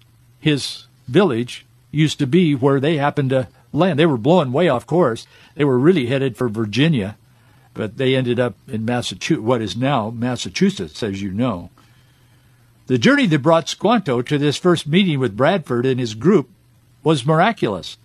his 0.45 0.85
village 1.07 1.65
used 1.89 2.19
to 2.19 2.27
be 2.27 2.53
where 2.53 2.79
they 2.79 2.97
happened 2.97 3.31
to 3.31 3.47
land. 3.73 3.97
They 3.97 4.05
were 4.05 4.15
blowing 4.15 4.51
way 4.51 4.69
off 4.69 4.85
course. 4.85 5.25
They 5.55 5.63
were 5.63 5.79
really 5.79 6.05
headed 6.05 6.37
for 6.37 6.47
Virginia, 6.49 7.17
but 7.73 7.97
they 7.97 8.15
ended 8.15 8.39
up 8.39 8.53
in 8.67 8.85
Massachusetts, 8.85 9.41
what 9.43 9.63
is 9.63 9.75
now 9.75 10.11
Massachusetts, 10.11 11.01
as 11.01 11.19
you 11.19 11.31
know. 11.31 11.71
The 12.85 12.99
journey 12.99 13.25
that 13.25 13.39
brought 13.39 13.67
Squanto 13.69 14.21
to 14.21 14.37
this 14.37 14.55
first 14.55 14.85
meeting 14.85 15.19
with 15.19 15.35
Bradford 15.35 15.83
and 15.83 15.99
his 15.99 16.13
group 16.13 16.51
was 17.03 17.25
miraculous. 17.25 17.97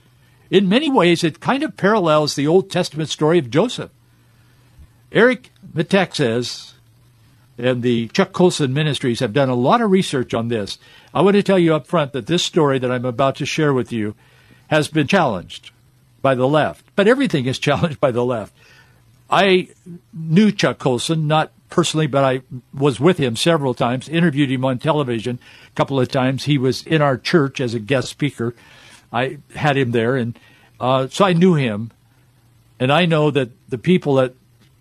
In 0.51 0.67
many 0.67 0.91
ways, 0.91 1.23
it 1.23 1.41
kind 1.41 1.63
of 1.63 1.77
parallels 1.77 2.37
the 2.37 2.47
Old 2.47 2.71
Testament 2.71 3.11
story 3.11 3.39
of 3.39 3.51
Joseph. 3.51 3.91
Eric 5.13 5.51
Metaxas 5.75 6.73
and 7.61 7.83
the 7.83 8.09
Chuck 8.09 8.33
Colson 8.33 8.73
Ministries 8.73 9.21
have 9.21 9.33
done 9.33 9.49
a 9.49 9.55
lot 9.55 9.81
of 9.81 9.91
research 9.91 10.35
on 10.35 10.49
this. 10.49 10.79
I 11.15 11.23
want 11.23 11.37
to 11.37 11.43
tell 11.43 11.59
you 11.59 11.75
up 11.75 11.87
front 11.87 12.13
that 12.13 12.27
this 12.27 12.43
story 12.43 12.79
that 12.79 12.91
I'm 12.91 13.05
about 13.05 13.37
to 13.37 13.47
share 13.47 13.73
with 13.73 13.93
you 13.93 14.15
has 14.69 14.89
been 14.89 15.07
challenged 15.07 15.71
by 16.23 16.35
the 16.35 16.49
left, 16.49 16.85
but 16.97 17.09
everything 17.09 17.47
is 17.47 17.59
challenged 17.61 18.01
by 18.01 18.11
the 18.11 18.25
left. 18.25 18.55
I 19.31 19.69
knew 20.13 20.51
Chuck 20.51 20.79
Colson, 20.79 21.29
not 21.29 21.53
personally, 21.69 22.09
but 22.09 22.25
I 22.25 22.43
was 22.75 22.99
with 22.99 23.19
him 23.19 23.37
several 23.37 23.75
times, 23.75 24.09
interviewed 24.09 24.51
him 24.51 24.65
on 24.65 24.79
television 24.79 25.39
a 25.69 25.75
couple 25.77 26.01
of 26.01 26.09
times. 26.09 26.45
He 26.45 26.59
was 26.59 26.85
in 26.85 27.01
our 27.01 27.17
church 27.17 27.61
as 27.61 27.75
a 27.75 27.79
guest 27.79 28.09
speaker. 28.09 28.55
I 29.13 29.39
had 29.55 29.77
him 29.77 29.93
there, 29.93 30.17
and 30.17 30.39
uh, 30.81 31.07
so 31.09 31.25
I 31.25 31.33
knew 31.33 31.55
him. 31.55 31.93
And 32.81 32.91
I 32.91 33.05
know 33.05 33.31
that 33.31 33.51
the 33.69 33.79
people 33.79 34.19
at 34.19 34.33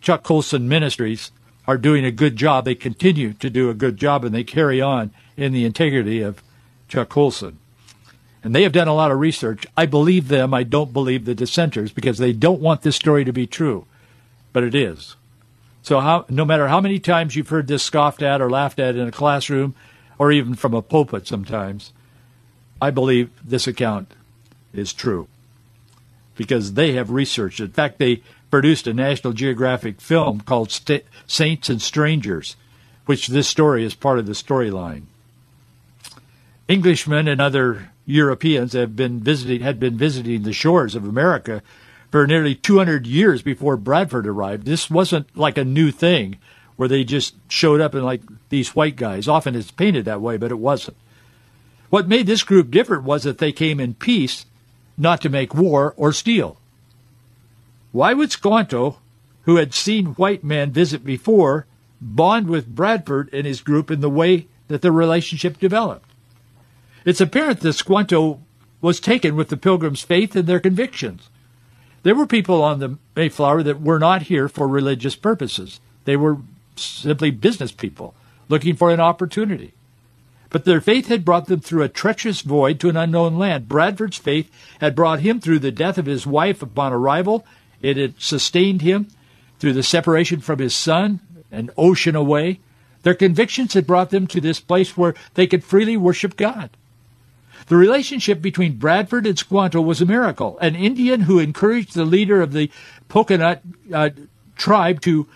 Chuck 0.01 0.23
Colson 0.23 0.69
Ministries 0.69 1.31
are 1.69 1.77
doing 1.77 2.03
a 2.03 2.09
good 2.09 2.35
job. 2.35 2.65
They 2.65 2.73
continue 2.73 3.33
to 3.33 3.47
do 3.47 3.69
a 3.69 3.75
good 3.75 3.95
job, 3.95 4.25
and 4.25 4.33
they 4.33 4.43
carry 4.43 4.81
on 4.81 5.11
in 5.37 5.53
the 5.53 5.65
integrity 5.65 6.19
of 6.19 6.41
Chuck 6.87 7.09
Colson. 7.09 7.59
And 8.43 8.55
they 8.55 8.63
have 8.63 8.71
done 8.71 8.87
a 8.87 8.95
lot 8.95 9.11
of 9.11 9.19
research. 9.19 9.67
I 9.77 9.85
believe 9.85 10.29
them. 10.29 10.51
I 10.51 10.63
don't 10.63 10.91
believe 10.91 11.25
the 11.25 11.35
dissenters 11.35 11.91
because 11.91 12.17
they 12.17 12.33
don't 12.33 12.59
want 12.59 12.81
this 12.81 12.95
story 12.95 13.23
to 13.23 13.31
be 13.31 13.45
true, 13.45 13.85
but 14.51 14.63
it 14.63 14.73
is. 14.73 15.15
So 15.83 15.99
how, 15.99 16.25
no 16.27 16.43
matter 16.43 16.69
how 16.69 16.81
many 16.81 16.97
times 16.97 17.35
you've 17.35 17.49
heard 17.49 17.67
this 17.67 17.83
scoffed 17.83 18.23
at 18.23 18.41
or 18.41 18.49
laughed 18.49 18.79
at 18.79 18.95
in 18.95 19.07
a 19.07 19.11
classroom 19.11 19.75
or 20.17 20.31
even 20.31 20.55
from 20.55 20.73
a 20.73 20.81
pulpit 20.81 21.27
sometimes, 21.27 21.93
I 22.81 22.89
believe 22.89 23.29
this 23.47 23.67
account 23.67 24.11
is 24.73 24.91
true 24.91 25.27
because 26.35 26.73
they 26.73 26.93
have 26.93 27.11
researched. 27.11 27.59
In 27.59 27.69
fact, 27.69 27.99
they 27.99 28.23
produced 28.49 28.87
a 28.87 28.93
National 28.93 29.33
Geographic 29.33 30.01
film 30.01 30.41
called 30.41 30.71
St- 30.71 31.05
Saints 31.27 31.69
and 31.69 31.81
Strangers, 31.81 32.55
which 33.05 33.27
this 33.27 33.47
story 33.47 33.83
is 33.83 33.95
part 33.95 34.19
of 34.19 34.25
the 34.25 34.33
storyline. 34.33 35.03
Englishmen 36.67 37.27
and 37.27 37.41
other 37.41 37.91
Europeans 38.05 38.73
have 38.73 38.95
been 38.95 39.19
visiting 39.19 39.61
had 39.61 39.79
been 39.79 39.97
visiting 39.97 40.43
the 40.43 40.53
shores 40.53 40.95
of 40.95 41.05
America 41.05 41.61
for 42.11 42.25
nearly 42.25 42.55
200 42.55 43.05
years 43.05 43.41
before 43.41 43.77
Bradford 43.77 44.27
arrived. 44.27 44.65
This 44.65 44.89
wasn't 44.89 45.35
like 45.37 45.57
a 45.57 45.65
new 45.65 45.91
thing 45.91 46.37
where 46.75 46.87
they 46.87 47.03
just 47.03 47.35
showed 47.49 47.81
up 47.81 47.93
and 47.93 48.05
like 48.05 48.21
these 48.49 48.75
white 48.75 48.95
guys. 48.95 49.27
Often 49.27 49.55
it's 49.55 49.71
painted 49.71 50.05
that 50.05 50.21
way, 50.21 50.37
but 50.37 50.51
it 50.51 50.59
wasn't. 50.59 50.97
What 51.89 52.07
made 52.07 52.27
this 52.27 52.43
group 52.43 52.71
different 52.71 53.03
was 53.03 53.23
that 53.23 53.39
they 53.39 53.51
came 53.51 53.79
in 53.79 53.95
peace, 53.95 54.45
not 54.97 55.21
to 55.21 55.29
make 55.29 55.55
war 55.55 55.93
or 55.97 56.13
steal. 56.13 56.57
Why 57.91 58.13
would 58.13 58.31
Squanto, 58.31 58.99
who 59.43 59.55
had 59.55 59.73
seen 59.73 60.07
white 60.07 60.43
men 60.43 60.71
visit 60.71 61.03
before, 61.03 61.65
bond 61.99 62.47
with 62.47 62.75
Bradford 62.75 63.29
and 63.33 63.45
his 63.45 63.61
group 63.61 63.89
in 63.89 64.01
the 64.01 64.09
way 64.09 64.47
that 64.67 64.81
the 64.81 64.91
relationship 64.91 65.59
developed? 65.59 66.09
It's 67.05 67.21
apparent 67.21 67.61
that 67.61 67.73
Squanto 67.73 68.39
was 68.81 68.99
taken 68.99 69.35
with 69.35 69.49
the 69.49 69.57
Pilgrims' 69.57 70.01
faith 70.01 70.35
and 70.35 70.47
their 70.47 70.59
convictions. 70.59 71.29
There 72.03 72.15
were 72.15 72.27
people 72.27 72.61
on 72.61 72.79
the 72.79 72.97
Mayflower 73.15 73.63
that 73.63 73.81
were 73.81 73.99
not 73.99 74.23
here 74.23 74.47
for 74.47 74.67
religious 74.67 75.15
purposes. 75.15 75.79
They 76.05 76.15
were 76.15 76.37
simply 76.75 77.31
business 77.31 77.71
people 77.71 78.13
looking 78.47 78.75
for 78.75 78.91
an 78.91 78.99
opportunity. 78.99 79.73
But 80.49 80.65
their 80.65 80.81
faith 80.81 81.07
had 81.07 81.25
brought 81.25 81.45
them 81.45 81.59
through 81.59 81.83
a 81.83 81.89
treacherous 81.89 82.41
void 82.41 82.79
to 82.79 82.89
an 82.89 82.97
unknown 82.97 83.37
land. 83.37 83.67
Bradford's 83.67 84.17
faith 84.17 84.49
had 84.79 84.95
brought 84.95 85.19
him 85.19 85.39
through 85.39 85.59
the 85.59 85.71
death 85.71 85.97
of 85.97 86.07
his 86.07 86.25
wife 86.25 86.63
upon 86.63 86.91
arrival. 86.91 87.45
It 87.81 87.97
had 87.97 88.21
sustained 88.21 88.81
him 88.81 89.07
through 89.59 89.73
the 89.73 89.83
separation 89.83 90.39
from 90.41 90.59
his 90.59 90.75
son, 90.75 91.19
an 91.51 91.69
ocean 91.77 92.15
away. 92.15 92.59
Their 93.03 93.13
convictions 93.13 93.73
had 93.73 93.87
brought 93.87 94.09
them 94.09 94.27
to 94.27 94.41
this 94.41 94.59
place 94.59 94.97
where 94.97 95.15
they 95.35 95.47
could 95.47 95.63
freely 95.63 95.97
worship 95.97 96.35
God. 96.35 96.69
The 97.67 97.75
relationship 97.75 98.41
between 98.41 98.77
Bradford 98.77 99.27
and 99.27 99.37
Squanto 99.37 99.81
was 99.81 100.01
a 100.01 100.05
miracle. 100.05 100.57
An 100.59 100.75
Indian 100.75 101.21
who 101.21 101.39
encouraged 101.39 101.93
the 101.93 102.05
leader 102.05 102.41
of 102.41 102.53
the 102.53 102.71
Poconet 103.09 103.61
uh, 103.93 104.09
tribe 104.55 105.01
to 105.01 105.27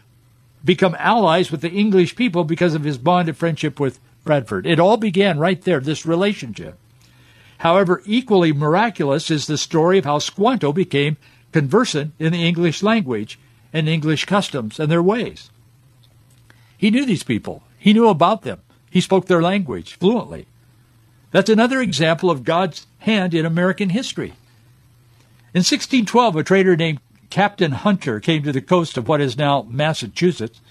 become 0.65 0.95
allies 0.97 1.51
with 1.51 1.61
the 1.61 1.71
English 1.71 2.15
people 2.15 2.43
because 2.43 2.73
of 2.73 2.83
his 2.83 2.97
bond 2.97 3.29
of 3.29 3.37
friendship 3.37 3.79
with 3.79 3.99
Bradford. 4.23 4.65
It 4.65 4.79
all 4.79 4.97
began 4.97 5.37
right 5.37 5.61
there, 5.61 5.79
this 5.79 6.05
relationship. 6.05 6.77
However, 7.59 8.01
equally 8.05 8.51
miraculous 8.51 9.29
is 9.29 9.47
the 9.47 9.57
story 9.57 9.97
of 9.97 10.05
how 10.05 10.19
Squanto 10.19 10.73
became 10.73 11.17
conversant 11.53 12.13
in 12.19 12.33
the 12.33 12.45
English 12.45 12.83
language 12.83 13.39
and 13.71 13.87
English 13.87 14.25
customs 14.25 14.79
and 14.79 14.91
their 14.91 15.01
ways. 15.01 15.49
He 16.77 16.91
knew 16.91 17.05
these 17.05 17.23
people. 17.23 17.63
He 17.79 17.93
knew 17.93 18.09
about 18.09 18.41
them. 18.41 18.59
He 18.89 19.01
spoke 19.01 19.27
their 19.27 19.41
language 19.41 19.93
fluently. 19.93 20.47
That's 21.31 21.49
another 21.49 21.81
example 21.81 22.29
of 22.29 22.43
God's 22.43 22.85
hand 22.99 23.33
in 23.33 23.45
American 23.45 23.89
history. 23.89 24.33
In 25.53 25.59
1612, 25.59 26.35
a 26.35 26.43
trader 26.43 26.75
named 26.75 26.99
Captain 27.29 27.71
Hunter 27.71 28.19
came 28.19 28.43
to 28.43 28.51
the 28.51 28.61
coast 28.61 28.97
of 28.97 29.07
what 29.07 29.21
is 29.21 29.37
now 29.37 29.65
Massachusetts. 29.69 30.61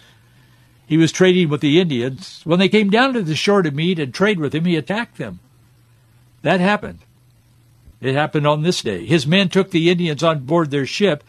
He 0.87 0.97
was 0.97 1.11
trading 1.11 1.49
with 1.49 1.61
the 1.61 1.81
Indians. 1.81 2.41
When 2.45 2.59
they 2.59 2.69
came 2.69 2.91
down 2.91 3.15
to 3.15 3.23
the 3.23 3.35
shore 3.35 3.63
to 3.63 3.71
meet 3.71 3.99
and 3.99 4.15
trade 4.15 4.39
with 4.39 4.55
him, 4.55 4.65
he 4.65 4.77
attacked 4.77 5.19
them. 5.19 5.41
That 6.43 6.61
happened. 6.61 7.01
It 8.03 8.17
happened 8.17 8.49
on 8.49 8.63
this 8.63 8.83
day. 8.83 9.07
His 9.07 9.29
men 9.29 9.49
took 9.49 9.71
the 9.71 9.89
Indians 9.89 10.25
on 10.25 10.41
board 10.41 10.71
their 10.71 10.87
ship, 10.87 11.23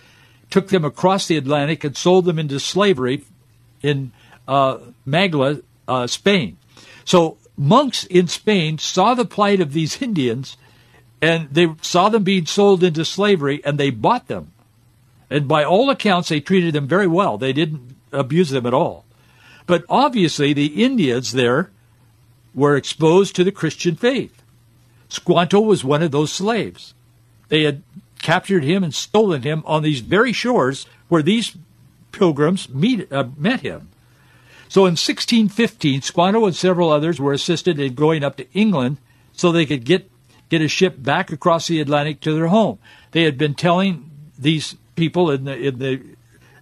took 0.49 0.69
them 0.69 0.83
across 0.83 1.27
the 1.27 1.37
Atlantic, 1.37 1.83
and 1.83 1.95
sold 1.95 2.25
them 2.25 2.39
into 2.39 2.59
slavery 2.59 3.23
in 3.83 4.11
uh, 4.47 4.79
Magla, 5.07 5.61
uh, 5.87 6.07
Spain. 6.07 6.57
So 7.05 7.37
monks 7.55 8.05
in 8.05 8.27
Spain 8.27 8.79
saw 8.79 9.13
the 9.13 9.23
plight 9.23 9.59
of 9.59 9.73
these 9.73 10.01
Indians, 10.01 10.57
and 11.21 11.47
they 11.51 11.67
saw 11.81 12.09
them 12.09 12.23
being 12.23 12.47
sold 12.47 12.83
into 12.83 13.05
slavery, 13.05 13.61
and 13.63 13.77
they 13.77 13.91
bought 13.91 14.27
them. 14.27 14.51
And 15.29 15.47
by 15.47 15.63
all 15.63 15.91
accounts, 15.91 16.29
they 16.29 16.39
treated 16.39 16.73
them 16.73 16.87
very 16.87 17.07
well. 17.07 17.37
They 17.37 17.53
didn't 17.53 17.95
abuse 18.11 18.49
them 18.49 18.65
at 18.65 18.73
all. 18.73 19.05
But 19.67 19.85
obviously, 19.89 20.53
the 20.53 20.83
Indians 20.83 21.33
there 21.33 21.69
were 22.55 22.75
exposed 22.75 23.35
to 23.35 23.43
the 23.43 23.51
Christian 23.51 23.95
faith. 23.95 24.42
Squanto 25.13 25.59
was 25.59 25.83
one 25.83 26.01
of 26.01 26.09
those 26.09 26.31
slaves. 26.31 26.95
They 27.49 27.63
had 27.63 27.83
captured 28.19 28.63
him 28.63 28.83
and 28.83 28.95
stolen 28.95 29.43
him 29.43 29.61
on 29.67 29.83
these 29.83 29.99
very 29.99 30.33
shores 30.33 30.87
where 31.07 31.21
these 31.21 31.55
pilgrims 32.11 32.67
meet, 32.67 33.11
uh, 33.11 33.25
met 33.37 33.61
him. 33.61 33.89
So 34.69 34.81
in 34.81 34.93
1615, 34.93 36.01
Squanto 36.01 36.47
and 36.47 36.55
several 36.55 36.89
others 36.89 37.19
were 37.19 37.31
assisted 37.31 37.79
in 37.79 37.93
going 37.93 38.23
up 38.23 38.37
to 38.37 38.51
England 38.53 38.97
so 39.33 39.51
they 39.51 39.67
could 39.67 39.83
get, 39.83 40.09
get 40.49 40.63
a 40.63 40.67
ship 40.67 40.95
back 40.97 41.31
across 41.31 41.67
the 41.67 41.79
Atlantic 41.79 42.19
to 42.21 42.33
their 42.33 42.47
home. 42.47 42.79
They 43.11 43.21
had 43.21 43.37
been 43.37 43.53
telling 43.53 44.09
these 44.39 44.75
people 44.95 45.29
in 45.29 45.43
the, 45.43 45.55
in 45.55 45.77
the 45.77 46.01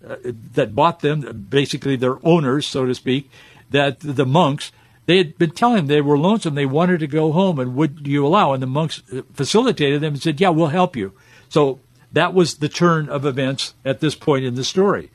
uh, 0.05 0.15
that 0.55 0.75
bought 0.75 0.99
them, 0.99 1.47
basically 1.49 1.95
their 1.95 2.17
owners, 2.25 2.65
so 2.65 2.85
to 2.85 2.93
speak, 2.93 3.29
that 3.69 4.01
the 4.01 4.25
monks 4.25 4.73
they 5.11 5.17
had 5.17 5.37
been 5.37 5.51
telling 5.51 5.75
them 5.75 5.87
they 5.87 5.99
were 5.99 6.17
lonesome. 6.17 6.55
They 6.55 6.65
wanted 6.65 7.01
to 7.01 7.07
go 7.07 7.33
home, 7.33 7.59
and 7.59 7.75
would 7.75 8.07
you 8.07 8.25
allow? 8.25 8.53
And 8.53 8.63
the 8.63 8.67
monks 8.67 9.03
facilitated 9.33 9.99
them 9.99 10.13
and 10.13 10.23
said, 10.23 10.39
"Yeah, 10.39 10.51
we'll 10.51 10.67
help 10.67 10.95
you." 10.95 11.11
So 11.49 11.79
that 12.13 12.33
was 12.33 12.55
the 12.55 12.69
turn 12.69 13.09
of 13.09 13.25
events 13.25 13.73
at 13.83 13.99
this 13.99 14.15
point 14.15 14.45
in 14.45 14.55
the 14.55 14.63
story. 14.63 15.11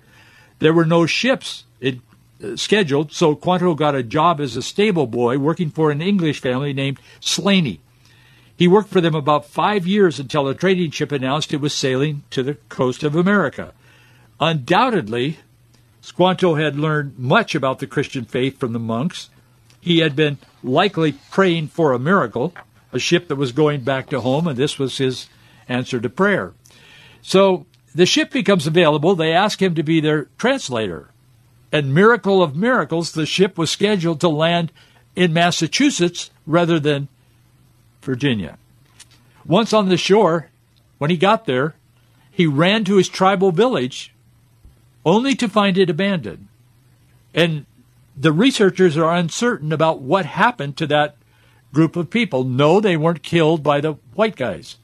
There 0.59 0.75
were 0.75 0.85
no 0.85 1.07
ships 1.07 1.65
it, 1.81 2.01
uh, 2.45 2.57
scheduled, 2.57 3.11
so 3.11 3.35
Squanto 3.35 3.75
got 3.75 3.95
a 3.95 4.03
job 4.03 4.39
as 4.39 4.55
a 4.55 4.61
stable 4.61 5.07
boy 5.07 5.39
working 5.39 5.71
for 5.71 5.91
an 5.91 6.03
English 6.03 6.43
family 6.43 6.75
named 6.75 7.01
Slaney. 7.21 7.81
He 8.55 8.69
worked 8.69 8.91
for 8.91 9.01
them 9.01 9.15
about 9.15 9.47
five 9.47 9.87
years 9.87 10.21
until 10.21 10.47
a 10.47 10.55
trading 10.55 10.91
ship 10.91 11.11
announced 11.11 11.55
it 11.55 11.63
was 11.63 11.73
sailing 11.73 12.23
to 12.33 12.43
the 12.43 12.59
coast 12.69 13.03
of 13.03 13.17
America. 13.17 13.73
Undoubtedly, 14.41 15.39
Squanto 16.03 16.57
had 16.57 16.79
learned 16.79 17.19
much 17.19 17.55
about 17.55 17.79
the 17.79 17.87
Christian 17.87 18.27
faith 18.27 18.59
from 18.59 18.75
the 18.75 18.79
monks 18.79 19.31
he 19.87 20.01
had 20.01 20.17
been 20.17 20.37
likely 20.65 21.13
praying 21.31 21.69
for 21.69 21.93
a 21.93 21.99
miracle, 21.99 22.53
a 22.93 22.99
ship 22.99 23.29
that 23.29 23.37
was 23.37 23.53
going 23.53 23.83
back 23.83 24.11
to 24.11 24.21
home, 24.21 24.49
and 24.49 24.59
this 24.59 24.81
was 24.81 24.99
his 24.99 25.29
answer 25.69 26.01
to 26.01 26.11
prayer. 26.11 26.55
So 27.23 27.67
the 27.95 28.05
ship 28.05 28.33
becomes 28.33 28.67
available. 28.67 29.15
They 29.15 29.33
ask 29.33 29.63
him 29.63 29.77
to 29.77 29.85
be 29.85 30.01
their 30.01 30.25
translator. 30.39 31.11
And 31.71 31.95
miracle 31.95 32.43
of 32.43 32.57
miracles, 32.57 33.13
the 33.13 33.27
ship 33.27 33.57
was 33.57 33.71
scheduled 33.71 34.19
to 34.23 34.29
land 34.29 34.73
in 35.15 35.33
Massachusetts 35.33 36.31
rather 36.49 36.81
than 36.81 37.07
Virginia. 38.03 38.59
Once 39.45 39.73
on 39.73 39.89
the 39.89 39.97
shore, 39.97 40.51
when 40.99 41.11
he 41.11 41.17
got 41.17 41.45
there, 41.45 41.77
he 42.33 42.49
ran 42.49 42.83
to 42.87 42.97
his 42.97 43.09
tribal 43.09 43.53
village 43.53 44.13
only 45.05 45.37
to 45.37 45.49
find 45.49 45.79
it 45.79 45.89
abandoned. 45.89 46.49
And 47.33 47.67
the 48.17 48.33
researchers 48.33 48.97
are 48.97 49.15
uncertain 49.15 49.73
about 49.73 50.01
what 50.01 50.27
happened 50.27 50.77
to 50.79 50.87
that 50.87 51.17
group 51.73 51.97
of 51.97 52.11
people. 52.11 52.45
No, 52.45 52.81
they 52.81 52.97
weren't 52.97 53.23
killed 53.23 53.63
by 53.63 53.81
the 53.81 53.93
white 54.15 54.37
guys, 54.37 54.77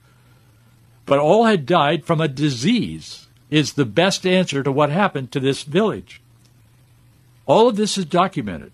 but 1.07 1.18
all 1.18 1.47
had 1.47 1.64
died 1.64 2.05
from 2.05 2.21
a 2.21 2.29
disease, 2.29 3.27
is 3.51 3.73
the 3.73 3.85
best 3.85 4.27
answer 4.27 4.62
to 4.62 4.73
what 4.73 4.90
happened 4.90 5.33
to 5.33 5.40
this 5.40 5.62
village. 5.62 6.21
All 7.47 7.68
of 7.68 7.77
this 7.77 7.99
is 7.99 8.05
documented. 8.05 8.73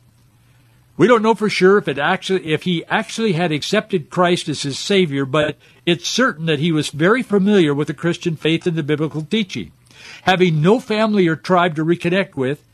We 0.97 1.07
don't 1.07 1.23
know 1.23 1.37
for 1.37 1.49
sure 1.49 1.79
if 1.79 1.87
it 1.87 1.97
actually 1.97 2.53
if 2.53 2.65
he 2.65 2.85
actually 2.87 3.33
had 3.33 3.53
accepted 3.53 4.11
Christ 4.11 4.49
as 4.49 4.63
his 4.63 4.79
savior, 4.79 5.25
but 5.25 5.57
it's 5.87 6.09
certain 6.09 6.47
that 6.47 6.59
he 6.59 6.73
was 6.73 6.91
very 6.91 7.23
familiar 7.23 7.73
with 7.73 7.87
the 7.87 7.95
Christian 7.95 8.35
faith 8.35 8.67
and 8.67 8.77
the 8.77 8.83
biblical 8.83 9.23
teaching. 9.23 9.71
Having 10.23 10.61
no 10.61 10.81
family 10.81 11.29
or 11.29 11.37
tribe 11.37 11.77
to 11.77 11.85
reconnect 11.85 12.35
with, 12.35 12.65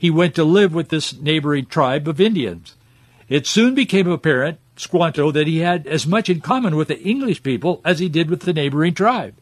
he 0.00 0.08
went 0.08 0.34
to 0.34 0.44
live 0.44 0.72
with 0.72 0.88
this 0.88 1.12
neighboring 1.20 1.66
tribe 1.66 2.08
of 2.08 2.22
Indians. 2.22 2.74
It 3.28 3.46
soon 3.46 3.74
became 3.74 4.08
apparent, 4.08 4.58
Squanto, 4.74 5.30
that 5.30 5.46
he 5.46 5.58
had 5.58 5.86
as 5.86 6.06
much 6.06 6.30
in 6.30 6.40
common 6.40 6.74
with 6.74 6.88
the 6.88 6.98
English 7.02 7.42
people 7.42 7.82
as 7.84 7.98
he 7.98 8.08
did 8.08 8.30
with 8.30 8.40
the 8.40 8.54
neighboring 8.54 8.94
tribe. 8.94 9.34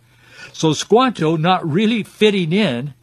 So 0.53 0.73
Squanto, 0.73 1.37
not 1.37 1.65
really 1.65 2.03
fitting 2.03 2.53
in, 2.53 2.95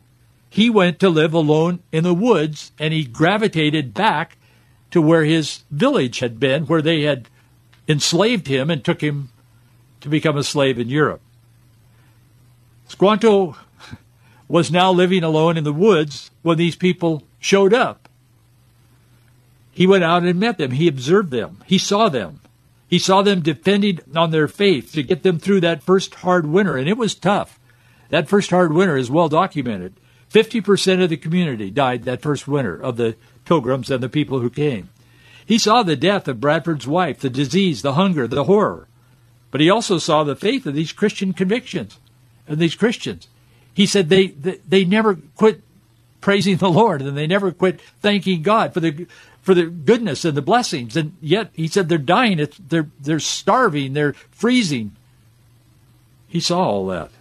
he 0.49 0.69
went 0.69 0.99
to 0.99 1.09
live 1.09 1.33
alone 1.33 1.79
in 1.93 2.03
the 2.03 2.13
woods 2.13 2.73
and 2.77 2.93
he 2.93 3.05
gravitated 3.05 3.93
back 3.93 4.35
to 4.91 5.01
where 5.01 5.23
his 5.23 5.63
village 5.71 6.19
had 6.19 6.41
been, 6.41 6.65
where 6.65 6.81
they 6.81 7.03
had 7.03 7.29
enslaved 7.87 8.47
him 8.47 8.69
and 8.69 8.83
took 8.83 8.99
him 8.99 9.29
to 10.01 10.09
become 10.09 10.35
a 10.35 10.43
slave 10.43 10.77
in 10.77 10.89
Europe. 10.89 11.21
Squanto 12.89 13.55
was 14.49 14.69
now 14.69 14.91
living 14.91 15.23
alone 15.23 15.55
in 15.55 15.63
the 15.63 15.71
woods 15.71 16.31
when 16.41 16.57
these 16.57 16.75
people 16.75 17.23
showed 17.45 17.73
up. 17.73 18.09
He 19.71 19.85
went 19.85 20.03
out 20.03 20.23
and 20.23 20.39
met 20.39 20.57
them. 20.57 20.71
He 20.71 20.87
observed 20.87 21.29
them. 21.29 21.63
He 21.67 21.77
saw 21.77 22.09
them. 22.09 22.41
He 22.87 22.97
saw 22.97 23.21
them 23.21 23.41
depending 23.41 23.99
on 24.15 24.31
their 24.31 24.47
faith 24.47 24.93
to 24.93 25.03
get 25.03 25.21
them 25.21 25.37
through 25.37 25.61
that 25.61 25.83
first 25.83 26.15
hard 26.15 26.47
winter, 26.47 26.75
and 26.75 26.89
it 26.89 26.97
was 26.97 27.13
tough. 27.13 27.59
That 28.09 28.27
first 28.27 28.49
hard 28.49 28.73
winter 28.73 28.97
is 28.97 29.11
well 29.11 29.29
documented. 29.29 29.93
50% 30.31 31.03
of 31.03 31.09
the 31.09 31.17
community 31.17 31.69
died 31.69 32.03
that 32.03 32.21
first 32.21 32.47
winter 32.47 32.75
of 32.75 32.97
the 32.97 33.15
pilgrims 33.45 33.91
and 33.91 34.01
the 34.01 34.09
people 34.09 34.39
who 34.39 34.49
came. 34.49 34.89
He 35.45 35.59
saw 35.59 35.83
the 35.83 35.95
death 35.95 36.27
of 36.27 36.39
Bradford's 36.39 36.87
wife, 36.87 37.19
the 37.19 37.29
disease, 37.29 37.83
the 37.83 37.93
hunger, 37.93 38.27
the 38.27 38.45
horror. 38.45 38.87
But 39.51 39.61
he 39.61 39.69
also 39.69 39.99
saw 39.99 40.23
the 40.23 40.35
faith 40.35 40.65
of 40.65 40.73
these 40.73 40.91
Christian 40.91 41.33
convictions 41.33 41.99
and 42.47 42.57
these 42.57 42.75
Christians. 42.75 43.27
He 43.73 43.85
said 43.85 44.09
they, 44.09 44.27
they, 44.27 44.57
they 44.67 44.85
never 44.85 45.15
quit 45.35 45.61
praising 46.25 46.57
the 46.57 46.71
Lord, 46.71 47.03
and 47.03 47.15
they 47.15 47.27
never 47.27 47.51
quit 47.51 47.79
thanking 48.01 48.41
God 48.41 48.73
for 48.73 48.79
the 48.79 49.05
for 49.43 49.53
the 49.53 49.67
goodness 49.67 50.25
and 50.25 50.35
the 50.35 50.41
blessings. 50.41 50.97
And 50.97 51.15
yet 51.21 51.51
he 51.53 51.67
said 51.67 51.87
they're 51.87 51.99
dying, 51.99 52.39
it's, 52.39 52.57
they're 52.57 52.89
they're 52.99 53.19
starving, 53.19 53.93
they're 53.93 54.15
freezing. 54.31 54.95
He 56.27 56.39
saw 56.39 56.63
all 56.63 56.87
that. 56.87 57.11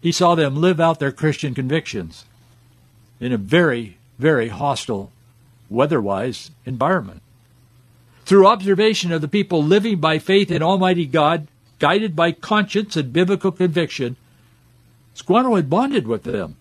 He 0.00 0.12
saw 0.12 0.36
them 0.36 0.54
live 0.54 0.78
out 0.78 1.00
their 1.00 1.10
Christian 1.10 1.52
convictions 1.52 2.24
in 3.18 3.32
a 3.32 3.36
very, 3.36 3.96
very 4.20 4.48
hostile, 4.48 5.10
weather-wise 5.68 6.52
environment. 6.64 7.22
Through 8.24 8.46
observation 8.46 9.10
of 9.10 9.20
the 9.20 9.26
people 9.26 9.64
living 9.64 9.98
by 9.98 10.20
faith 10.20 10.52
in 10.52 10.62
Almighty 10.62 11.06
God, 11.06 11.48
guided 11.80 12.14
by 12.14 12.30
conscience 12.30 12.96
and 12.96 13.12
biblical 13.12 13.50
conviction, 13.50 14.14
Squanto 15.12 15.56
had 15.56 15.68
bonded 15.68 16.06
with 16.06 16.22
them 16.22 16.56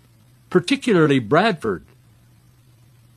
particularly 0.52 1.18
Bradford. 1.18 1.84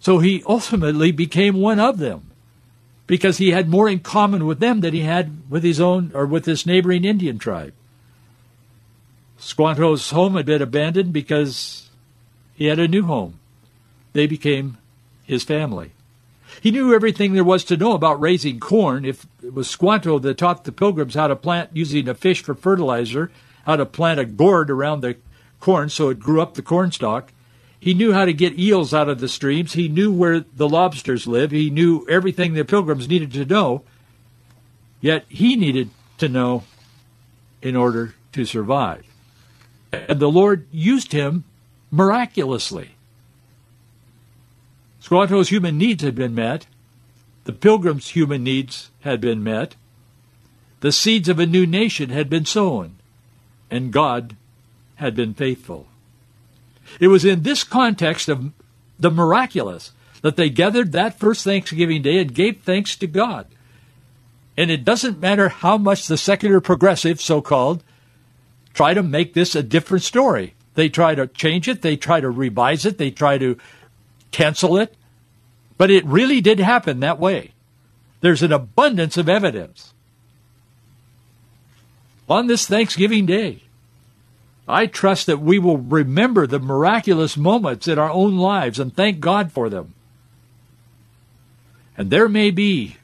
So 0.00 0.20
he 0.20 0.42
ultimately 0.46 1.12
became 1.12 1.60
one 1.60 1.78
of 1.78 1.98
them 1.98 2.30
because 3.06 3.36
he 3.36 3.50
had 3.50 3.68
more 3.68 3.88
in 3.88 4.00
common 4.00 4.46
with 4.46 4.60
them 4.60 4.80
than 4.80 4.94
he 4.94 5.00
had 5.00 5.50
with 5.50 5.62
his 5.62 5.80
own 5.80 6.10
or 6.14 6.24
with 6.24 6.44
this 6.44 6.64
neighboring 6.64 7.04
Indian 7.04 7.38
tribe. 7.38 7.74
Squanto's 9.36 10.10
home 10.10 10.36
had 10.36 10.46
been 10.46 10.62
abandoned 10.62 11.12
because 11.12 11.90
he 12.54 12.66
had 12.66 12.78
a 12.78 12.88
new 12.88 13.04
home. 13.04 13.38
They 14.14 14.26
became 14.26 14.78
his 15.24 15.44
family. 15.44 15.90
He 16.60 16.70
knew 16.70 16.94
everything 16.94 17.32
there 17.32 17.44
was 17.44 17.64
to 17.64 17.76
know 17.76 17.92
about 17.92 18.20
raising 18.20 18.60
corn. 18.60 19.04
If 19.04 19.26
it 19.42 19.52
was 19.52 19.68
Squanto 19.68 20.18
that 20.20 20.38
taught 20.38 20.64
the 20.64 20.72
pilgrims 20.72 21.14
how 21.14 21.26
to 21.26 21.36
plant 21.36 21.70
using 21.72 22.08
a 22.08 22.14
fish 22.14 22.42
for 22.42 22.54
fertilizer, 22.54 23.32
how 23.66 23.76
to 23.76 23.84
plant 23.84 24.20
a 24.20 24.24
gourd 24.24 24.70
around 24.70 25.00
the 25.00 25.16
corn, 25.60 25.88
so 25.88 26.08
it 26.08 26.20
grew 26.20 26.40
up 26.40 26.54
the 26.54 26.62
cornstalk. 26.62 27.32
He 27.78 27.94
knew 27.94 28.12
how 28.12 28.24
to 28.24 28.32
get 28.32 28.58
eels 28.58 28.94
out 28.94 29.08
of 29.08 29.20
the 29.20 29.28
streams. 29.28 29.74
He 29.74 29.88
knew 29.88 30.10
where 30.10 30.40
the 30.40 30.68
lobsters 30.68 31.26
live. 31.26 31.50
He 31.50 31.68
knew 31.68 32.06
everything 32.08 32.54
the 32.54 32.64
pilgrims 32.64 33.08
needed 33.08 33.32
to 33.32 33.44
know. 33.44 33.82
Yet 35.00 35.26
he 35.28 35.54
needed 35.54 35.90
to 36.18 36.28
know 36.28 36.64
in 37.60 37.76
order 37.76 38.14
to 38.32 38.44
survive. 38.44 39.04
And 39.92 40.18
the 40.18 40.30
Lord 40.30 40.66
used 40.72 41.12
him 41.12 41.44
miraculously. 41.90 42.92
Squanto's 45.00 45.50
human 45.50 45.76
needs 45.76 46.02
had 46.02 46.14
been 46.14 46.34
met. 46.34 46.66
The 47.44 47.52
pilgrims' 47.52 48.08
human 48.08 48.42
needs 48.42 48.90
had 49.00 49.20
been 49.20 49.44
met. 49.44 49.76
The 50.80 50.92
seeds 50.92 51.28
of 51.28 51.38
a 51.38 51.46
new 51.46 51.66
nation 51.66 52.08
had 52.10 52.30
been 52.30 52.46
sown, 52.46 52.96
and 53.70 53.92
God 53.92 54.36
had 54.96 55.14
been 55.14 55.34
faithful. 55.34 55.86
It 57.00 57.08
was 57.08 57.24
in 57.24 57.42
this 57.42 57.64
context 57.64 58.28
of 58.28 58.52
the 58.98 59.10
miraculous 59.10 59.92
that 60.22 60.36
they 60.36 60.48
gathered 60.48 60.92
that 60.92 61.18
first 61.18 61.44
Thanksgiving 61.44 62.02
Day 62.02 62.18
and 62.18 62.34
gave 62.34 62.62
thanks 62.62 62.96
to 62.96 63.06
God. 63.06 63.46
And 64.56 64.70
it 64.70 64.84
doesn't 64.84 65.20
matter 65.20 65.48
how 65.48 65.76
much 65.76 66.06
the 66.06 66.16
secular 66.16 66.60
progressive, 66.60 67.20
so 67.20 67.40
called, 67.40 67.82
try 68.72 68.94
to 68.94 69.02
make 69.02 69.34
this 69.34 69.54
a 69.54 69.62
different 69.62 70.04
story. 70.04 70.54
They 70.74 70.88
try 70.88 71.14
to 71.14 71.26
change 71.26 71.68
it, 71.68 71.82
they 71.82 71.96
try 71.96 72.20
to 72.20 72.30
revise 72.30 72.86
it, 72.86 72.98
they 72.98 73.10
try 73.10 73.38
to 73.38 73.58
cancel 74.30 74.76
it. 74.76 74.94
But 75.76 75.90
it 75.90 76.04
really 76.04 76.40
did 76.40 76.60
happen 76.60 77.00
that 77.00 77.18
way. 77.18 77.52
There's 78.20 78.42
an 78.42 78.52
abundance 78.52 79.16
of 79.16 79.28
evidence. 79.28 79.92
On 82.28 82.46
this 82.46 82.66
Thanksgiving 82.66 83.26
Day, 83.26 83.64
I 84.66 84.86
trust 84.86 85.26
that 85.26 85.40
we 85.40 85.58
will 85.58 85.76
remember 85.76 86.46
the 86.46 86.58
miraculous 86.58 87.36
moments 87.36 87.86
in 87.86 87.98
our 87.98 88.10
own 88.10 88.38
lives 88.38 88.78
and 88.78 88.94
thank 88.94 89.20
God 89.20 89.52
for 89.52 89.68
them. 89.68 89.94
And 91.96 92.10
there 92.10 92.28
may 92.28 92.50
be 92.50 92.96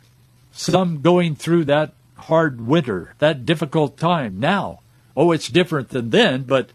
some 0.53 1.01
going 1.01 1.37
through 1.37 1.66
that 1.66 1.92
hard 2.16 2.66
winter, 2.66 3.14
that 3.18 3.46
difficult 3.46 3.99
time 3.99 4.40
now. 4.40 4.81
Oh, 5.16 5.33
it's 5.33 5.49
different 5.49 5.90
than 5.90 6.11
then, 6.11 6.42
but 6.42 6.70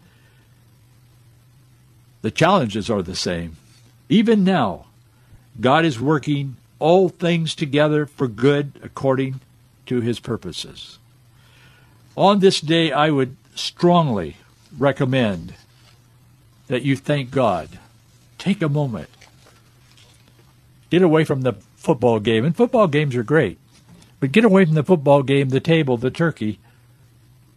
the 2.22 2.30
challenges 2.30 2.88
are 2.88 3.02
the 3.02 3.16
same. 3.16 3.56
Even 4.08 4.44
now, 4.44 4.86
God 5.60 5.84
is 5.84 6.00
working 6.00 6.56
all 6.78 7.08
things 7.08 7.54
together 7.54 8.06
for 8.06 8.28
good 8.28 8.72
according 8.82 9.40
to 9.86 10.00
his 10.00 10.20
purposes. 10.20 10.98
On 12.16 12.38
this 12.38 12.60
day, 12.60 12.92
I 12.92 13.10
would 13.10 13.36
strongly 13.54 14.36
recommend 14.78 15.54
that 16.66 16.82
you 16.82 16.96
thank 16.96 17.30
God. 17.30 17.78
Take 18.38 18.62
a 18.62 18.68
moment. 18.68 19.08
Get 20.90 21.02
away 21.02 21.24
from 21.24 21.42
the 21.42 21.54
football 21.76 22.20
game. 22.20 22.44
And 22.44 22.56
football 22.56 22.86
games 22.86 23.16
are 23.16 23.22
great. 23.22 23.58
But 24.20 24.32
get 24.32 24.44
away 24.44 24.64
from 24.64 24.74
the 24.74 24.82
football 24.82 25.22
game, 25.22 25.50
the 25.50 25.60
table, 25.60 25.96
the 25.96 26.10
turkey, 26.10 26.58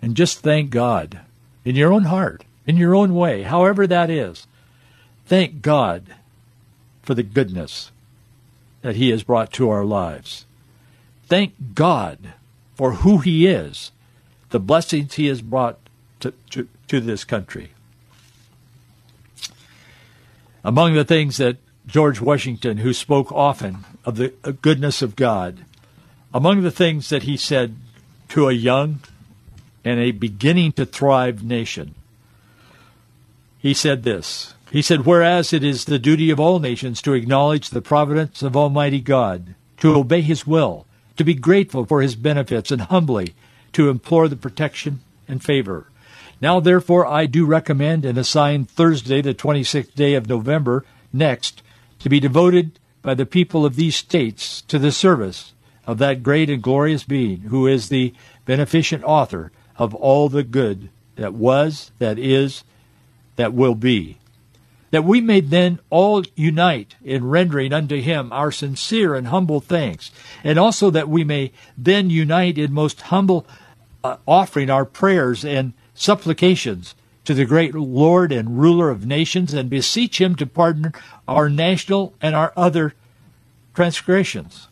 and 0.01 0.15
just 0.15 0.39
thank 0.39 0.69
God 0.69 1.19
in 1.63 1.75
your 1.75 1.91
own 1.91 2.03
heart, 2.03 2.43
in 2.65 2.77
your 2.77 2.95
own 2.95 3.15
way, 3.15 3.43
however 3.43 3.87
that 3.87 4.09
is. 4.09 4.45
Thank 5.25 5.61
God 5.61 6.15
for 7.01 7.13
the 7.13 7.23
goodness 7.23 7.91
that 8.81 8.95
He 8.95 9.09
has 9.09 9.23
brought 9.23 9.51
to 9.53 9.69
our 9.69 9.85
lives. 9.85 10.45
Thank 11.27 11.53
God 11.75 12.33
for 12.75 12.93
who 12.93 13.19
He 13.19 13.47
is, 13.47 13.91
the 14.49 14.59
blessings 14.59 15.15
He 15.15 15.27
has 15.27 15.41
brought 15.41 15.77
to, 16.19 16.33
to, 16.51 16.67
to 16.89 16.99
this 16.99 17.23
country. 17.23 17.71
Among 20.63 20.93
the 20.93 21.05
things 21.05 21.37
that 21.37 21.57
George 21.87 22.21
Washington, 22.21 22.77
who 22.77 22.93
spoke 22.93 23.31
often 23.31 23.85
of 24.05 24.17
the 24.17 24.33
uh, 24.43 24.51
goodness 24.61 25.01
of 25.01 25.15
God, 25.15 25.59
among 26.33 26.61
the 26.61 26.71
things 26.71 27.09
that 27.09 27.23
he 27.23 27.37
said 27.37 27.75
to 28.29 28.49
a 28.49 28.53
young 28.53 28.99
and 29.83 29.99
a 29.99 30.11
beginning 30.11 30.73
to 30.73 30.85
thrive 30.85 31.43
nation, 31.43 31.95
he 33.57 33.73
said 33.73 34.03
this. 34.03 34.53
He 34.71 34.81
said, 34.81 35.05
Whereas 35.05 35.51
it 35.51 35.63
is 35.63 35.85
the 35.85 35.99
duty 35.99 36.29
of 36.29 36.39
all 36.39 36.59
nations 36.59 37.01
to 37.01 37.13
acknowledge 37.13 37.69
the 37.69 37.81
providence 37.81 38.43
of 38.43 38.55
Almighty 38.55 39.01
God, 39.01 39.55
to 39.77 39.95
obey 39.95 40.21
His 40.21 40.45
will, 40.45 40.85
to 41.17 41.23
be 41.23 41.33
grateful 41.33 41.85
for 41.85 42.01
His 42.01 42.15
benefits, 42.15 42.71
and 42.71 42.81
humbly 42.81 43.33
to 43.73 43.89
implore 43.89 44.27
the 44.27 44.35
protection 44.35 45.01
and 45.27 45.43
favor. 45.43 45.87
Now, 46.41 46.59
therefore, 46.59 47.05
I 47.05 47.25
do 47.25 47.45
recommend 47.45 48.05
and 48.05 48.17
assign 48.17 48.65
Thursday, 48.65 49.21
the 49.21 49.33
26th 49.33 49.93
day 49.93 50.13
of 50.13 50.29
November, 50.29 50.85
next, 51.11 51.61
to 51.99 52.09
be 52.09 52.19
devoted 52.19 52.79
by 53.01 53.13
the 53.13 53.25
people 53.25 53.65
of 53.65 53.75
these 53.75 53.95
states 53.95 54.61
to 54.63 54.79
the 54.79 54.91
service 54.91 55.53
of 55.85 55.97
that 55.97 56.23
great 56.23 56.49
and 56.49 56.61
glorious 56.61 57.03
being 57.03 57.41
who 57.41 57.67
is 57.67 57.89
the 57.89 58.13
beneficent 58.45 59.03
author 59.03 59.51
of 59.77 59.95
all 59.95 60.29
the 60.29 60.43
good 60.43 60.89
that 61.15 61.33
was, 61.33 61.91
that 61.99 62.17
is, 62.19 62.63
that 63.35 63.53
will 63.53 63.75
be. 63.75 64.17
That 64.91 65.03
we 65.03 65.21
may 65.21 65.39
then 65.39 65.79
all 65.89 66.23
unite 66.35 66.95
in 67.03 67.27
rendering 67.27 67.73
unto 67.73 68.01
him 68.01 68.31
our 68.31 68.51
sincere 68.51 69.15
and 69.15 69.27
humble 69.27 69.59
thanks, 69.59 70.11
and 70.43 70.57
also 70.57 70.89
that 70.89 71.09
we 71.09 71.23
may 71.23 71.51
then 71.77 72.09
unite 72.09 72.57
in 72.57 72.73
most 72.73 73.01
humble 73.01 73.45
uh, 74.03 74.17
offering 74.27 74.69
our 74.69 74.85
prayers 74.85 75.43
and 75.45 75.73
supplications 75.99 76.95
to 77.25 77.33
the 77.33 77.45
great 77.45 77.75
Lord 77.75 78.31
and 78.31 78.59
ruler 78.59 78.89
of 78.89 79.05
nations, 79.05 79.53
and 79.53 79.69
beseech 79.69 80.19
him 80.19 80.35
to 80.35 80.47
pardon 80.47 80.93
our 81.27 81.49
national 81.49 82.13
and 82.21 82.35
our 82.35 82.51
other 82.57 82.95
transgressions 83.75 84.69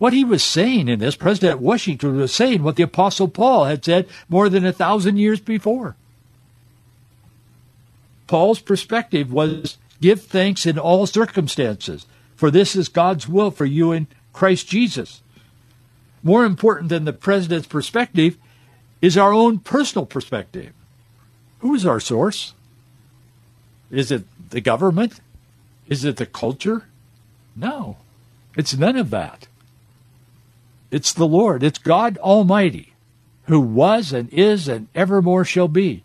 what 0.00 0.14
he 0.14 0.24
was 0.24 0.42
saying 0.42 0.88
in 0.88 0.98
this, 0.98 1.14
President 1.14 1.60
Washington 1.60 2.16
was 2.16 2.32
saying 2.32 2.62
what 2.62 2.76
the 2.76 2.82
Apostle 2.82 3.28
Paul 3.28 3.66
had 3.66 3.84
said 3.84 4.08
more 4.30 4.48
than 4.48 4.64
a 4.64 4.72
thousand 4.72 5.18
years 5.18 5.40
before. 5.40 5.94
Paul's 8.26 8.60
perspective 8.60 9.30
was 9.30 9.76
give 10.00 10.22
thanks 10.22 10.64
in 10.64 10.78
all 10.78 11.06
circumstances, 11.06 12.06
for 12.34 12.50
this 12.50 12.74
is 12.74 12.88
God's 12.88 13.28
will 13.28 13.50
for 13.50 13.66
you 13.66 13.92
in 13.92 14.06
Christ 14.32 14.68
Jesus. 14.68 15.20
More 16.22 16.46
important 16.46 16.88
than 16.88 17.04
the 17.04 17.12
president's 17.12 17.68
perspective 17.68 18.38
is 19.00 19.16
our 19.16 19.32
own 19.32 19.58
personal 19.58 20.06
perspective. 20.06 20.72
Who 21.60 21.74
is 21.74 21.86
our 21.86 22.00
source? 22.00 22.54
Is 23.90 24.10
it 24.10 24.24
the 24.50 24.60
government? 24.60 25.20
Is 25.88 26.04
it 26.04 26.16
the 26.16 26.26
culture? 26.26 26.86
No, 27.56 27.96
it's 28.56 28.76
none 28.76 28.96
of 28.96 29.10
that. 29.10 29.48
It's 30.90 31.12
the 31.12 31.26
Lord. 31.26 31.62
It's 31.62 31.78
God 31.78 32.18
Almighty, 32.18 32.94
who 33.44 33.60
was 33.60 34.12
and 34.12 34.28
is 34.32 34.68
and 34.68 34.88
evermore 34.94 35.44
shall 35.44 35.68
be. 35.68 36.04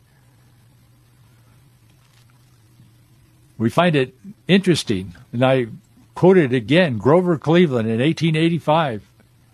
We 3.58 3.70
find 3.70 3.96
it 3.96 4.14
interesting, 4.48 5.16
and 5.32 5.44
I 5.44 5.68
quoted 6.14 6.54
again 6.54 6.98
Grover 6.98 7.38
Cleveland 7.38 7.88
in 7.88 8.00
1885. 8.00 9.04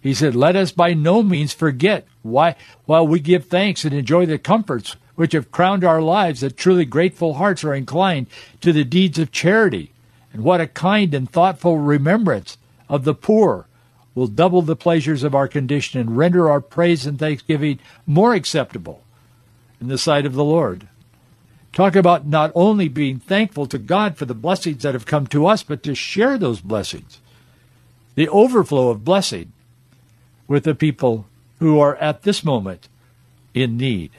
He 0.01 0.13
said, 0.15 0.35
Let 0.35 0.55
us 0.55 0.71
by 0.71 0.93
no 0.93 1.21
means 1.21 1.53
forget 1.53 2.07
why, 2.23 2.55
while 2.85 3.07
we 3.07 3.19
give 3.19 3.45
thanks 3.45 3.85
and 3.85 3.93
enjoy 3.93 4.25
the 4.25 4.39
comforts 4.39 4.95
which 5.15 5.33
have 5.33 5.51
crowned 5.51 5.83
our 5.83 6.01
lives, 6.01 6.41
that 6.41 6.57
truly 6.57 6.85
grateful 6.85 7.35
hearts 7.35 7.63
are 7.63 7.75
inclined 7.75 8.27
to 8.61 8.73
the 8.73 8.83
deeds 8.83 9.19
of 9.19 9.31
charity. 9.31 9.91
And 10.33 10.43
what 10.43 10.61
a 10.61 10.67
kind 10.67 11.13
and 11.13 11.29
thoughtful 11.29 11.77
remembrance 11.77 12.57
of 12.89 13.03
the 13.03 13.13
poor 13.13 13.67
will 14.15 14.27
double 14.27 14.61
the 14.61 14.75
pleasures 14.75 15.23
of 15.23 15.35
our 15.35 15.47
condition 15.47 15.99
and 15.99 16.17
render 16.17 16.49
our 16.49 16.61
praise 16.61 17.05
and 17.05 17.19
thanksgiving 17.19 17.79
more 18.07 18.33
acceptable 18.33 19.03
in 19.79 19.87
the 19.87 19.97
sight 19.97 20.25
of 20.25 20.33
the 20.33 20.43
Lord. 20.43 20.87
Talk 21.73 21.95
about 21.95 22.25
not 22.25 22.51
only 22.53 22.89
being 22.89 23.19
thankful 23.19 23.65
to 23.67 23.77
God 23.77 24.17
for 24.17 24.25
the 24.25 24.33
blessings 24.33 24.83
that 24.83 24.93
have 24.93 25.05
come 25.05 25.27
to 25.27 25.45
us, 25.45 25.63
but 25.63 25.83
to 25.83 25.95
share 25.95 26.37
those 26.37 26.59
blessings, 26.59 27.19
the 28.15 28.27
overflow 28.27 28.89
of 28.89 29.05
blessing 29.05 29.53
with 30.51 30.65
the 30.65 30.75
people 30.75 31.25
who 31.59 31.79
are 31.79 31.95
at 31.95 32.23
this 32.23 32.43
moment 32.43 32.89
in 33.53 33.77
need. 33.77 34.11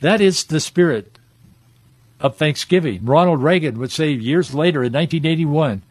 That 0.00 0.20
is 0.20 0.42
the 0.42 0.58
spirit 0.58 1.16
of 2.18 2.36
thanksgiving. 2.36 3.04
Ronald 3.04 3.40
Reagan 3.40 3.78
would 3.78 3.92
say 3.92 4.10
years 4.10 4.52
later 4.52 4.82
in 4.82 4.92
1981, 4.92 5.82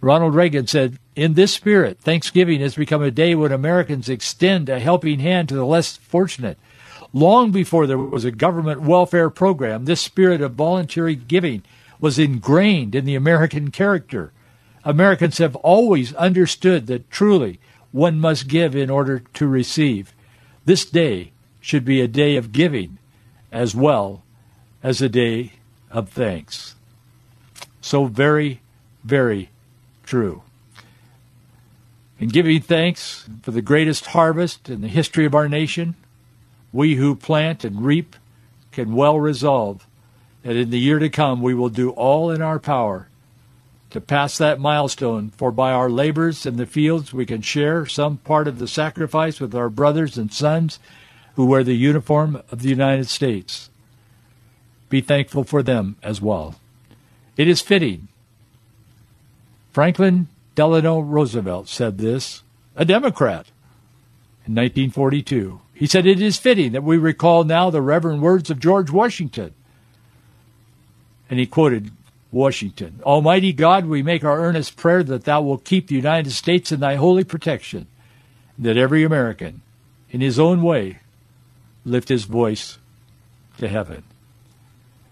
Ronald 0.00 0.34
Reagan 0.34 0.66
said, 0.66 0.98
In 1.14 1.34
this 1.34 1.52
spirit, 1.52 1.98
Thanksgiving 2.00 2.62
has 2.62 2.76
become 2.76 3.02
a 3.02 3.10
day 3.10 3.34
when 3.34 3.52
Americans 3.52 4.08
extend 4.08 4.70
a 4.70 4.80
helping 4.80 5.18
hand 5.18 5.50
to 5.50 5.54
the 5.54 5.66
less 5.66 5.98
fortunate. 5.98 6.56
Long 7.12 7.50
before 7.50 7.86
there 7.86 7.98
was 7.98 8.24
a 8.24 8.30
government 8.30 8.80
welfare 8.80 9.28
program, 9.28 9.84
this 9.84 10.00
spirit 10.00 10.40
of 10.40 10.54
voluntary 10.54 11.14
giving 11.14 11.62
was 12.00 12.18
ingrained 12.18 12.94
in 12.94 13.04
the 13.04 13.16
American 13.16 13.70
character. 13.70 14.32
Americans 14.82 15.36
have 15.36 15.56
always 15.56 16.14
understood 16.14 16.86
that 16.86 17.10
truly 17.10 17.60
one 17.94 18.18
must 18.18 18.48
give 18.48 18.74
in 18.74 18.90
order 18.90 19.22
to 19.34 19.46
receive. 19.46 20.12
This 20.64 20.84
day 20.84 21.30
should 21.60 21.84
be 21.84 22.00
a 22.00 22.08
day 22.08 22.34
of 22.34 22.50
giving 22.50 22.98
as 23.52 23.72
well 23.72 24.24
as 24.82 25.00
a 25.00 25.08
day 25.08 25.52
of 25.92 26.08
thanks. 26.08 26.74
So 27.80 28.06
very, 28.06 28.60
very 29.04 29.48
true. 30.02 30.42
In 32.18 32.30
giving 32.30 32.60
thanks 32.60 33.28
for 33.42 33.52
the 33.52 33.62
greatest 33.62 34.06
harvest 34.06 34.68
in 34.68 34.80
the 34.80 34.88
history 34.88 35.24
of 35.24 35.34
our 35.36 35.48
nation, 35.48 35.94
we 36.72 36.96
who 36.96 37.14
plant 37.14 37.62
and 37.62 37.84
reap 37.84 38.16
can 38.72 38.96
well 38.96 39.20
resolve 39.20 39.86
that 40.42 40.56
in 40.56 40.70
the 40.70 40.80
year 40.80 40.98
to 40.98 41.08
come 41.08 41.40
we 41.40 41.54
will 41.54 41.68
do 41.68 41.90
all 41.90 42.32
in 42.32 42.42
our 42.42 42.58
power 42.58 43.06
to 43.94 44.00
pass 44.00 44.38
that 44.38 44.58
milestone, 44.58 45.30
for 45.30 45.52
by 45.52 45.70
our 45.70 45.88
labors 45.88 46.44
in 46.46 46.56
the 46.56 46.66
fields 46.66 47.14
we 47.14 47.24
can 47.24 47.40
share 47.40 47.86
some 47.86 48.16
part 48.16 48.48
of 48.48 48.58
the 48.58 48.66
sacrifice 48.66 49.38
with 49.38 49.54
our 49.54 49.68
brothers 49.68 50.18
and 50.18 50.32
sons 50.32 50.80
who 51.36 51.46
wear 51.46 51.62
the 51.62 51.76
uniform 51.76 52.42
of 52.50 52.60
the 52.60 52.68
United 52.68 53.06
States. 53.06 53.70
Be 54.88 55.00
thankful 55.00 55.44
for 55.44 55.62
them 55.62 55.94
as 56.02 56.20
well. 56.20 56.56
It 57.36 57.46
is 57.46 57.60
fitting. 57.60 58.08
Franklin 59.70 60.26
Delano 60.56 60.98
Roosevelt 60.98 61.68
said 61.68 61.98
this, 61.98 62.42
a 62.74 62.84
Democrat, 62.84 63.46
in 64.44 64.56
1942. 64.56 65.60
He 65.72 65.86
said, 65.86 66.04
It 66.04 66.20
is 66.20 66.36
fitting 66.36 66.72
that 66.72 66.82
we 66.82 66.98
recall 66.98 67.44
now 67.44 67.70
the 67.70 67.80
reverend 67.80 68.22
words 68.22 68.50
of 68.50 68.58
George 68.58 68.90
Washington. 68.90 69.54
And 71.30 71.38
he 71.38 71.46
quoted 71.46 71.92
Washington 72.34 73.00
Almighty 73.04 73.52
God, 73.52 73.86
we 73.86 74.02
make 74.02 74.24
our 74.24 74.40
earnest 74.40 74.76
prayer 74.76 75.04
that 75.04 75.24
thou 75.24 75.40
wilt 75.40 75.64
keep 75.64 75.86
the 75.86 75.94
United 75.94 76.32
States 76.32 76.72
in 76.72 76.80
thy 76.80 76.96
holy 76.96 77.22
protection, 77.22 77.86
that 78.58 78.76
every 78.76 79.04
American, 79.04 79.62
in 80.10 80.20
his 80.20 80.38
own 80.38 80.60
way, 80.60 80.98
lift 81.84 82.08
his 82.08 82.24
voice 82.24 82.78
to 83.58 83.68
heaven. 83.68 84.02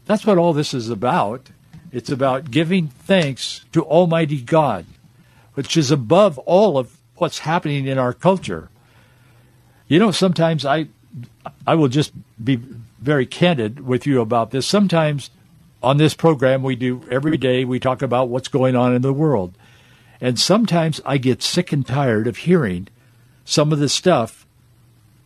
That's 0.04 0.26
what 0.26 0.36
all 0.36 0.52
this 0.52 0.74
is 0.74 0.90
about. 0.90 1.50
It's 1.92 2.10
about 2.10 2.50
giving 2.50 2.88
thanks 2.88 3.64
to 3.72 3.84
Almighty 3.84 4.40
God, 4.40 4.84
which 5.54 5.76
is 5.76 5.92
above 5.92 6.38
all 6.40 6.76
of 6.76 6.96
what's 7.16 7.40
happening 7.40 7.86
in 7.86 7.98
our 7.98 8.12
culture. 8.12 8.68
You 9.86 10.00
know, 10.00 10.10
sometimes 10.10 10.64
I, 10.64 10.88
I 11.66 11.76
will 11.76 11.88
just 11.88 12.12
be 12.42 12.56
very 13.00 13.26
candid 13.26 13.86
with 13.86 14.06
you 14.06 14.20
about 14.20 14.50
this. 14.50 14.66
Sometimes 14.66 15.30
on 15.82 15.96
this 15.96 16.14
program 16.14 16.62
we 16.62 16.76
do 16.76 17.02
every 17.10 17.36
day, 17.36 17.64
we 17.64 17.80
talk 17.80 18.02
about 18.02 18.28
what's 18.28 18.48
going 18.48 18.76
on 18.76 18.94
in 18.94 19.02
the 19.02 19.12
world. 19.12 19.54
And 20.20 20.38
sometimes 20.38 21.00
I 21.04 21.18
get 21.18 21.42
sick 21.42 21.72
and 21.72 21.86
tired 21.86 22.26
of 22.26 22.38
hearing 22.38 22.88
some 23.44 23.72
of 23.72 23.80
the 23.80 23.88
stuff 23.88 24.46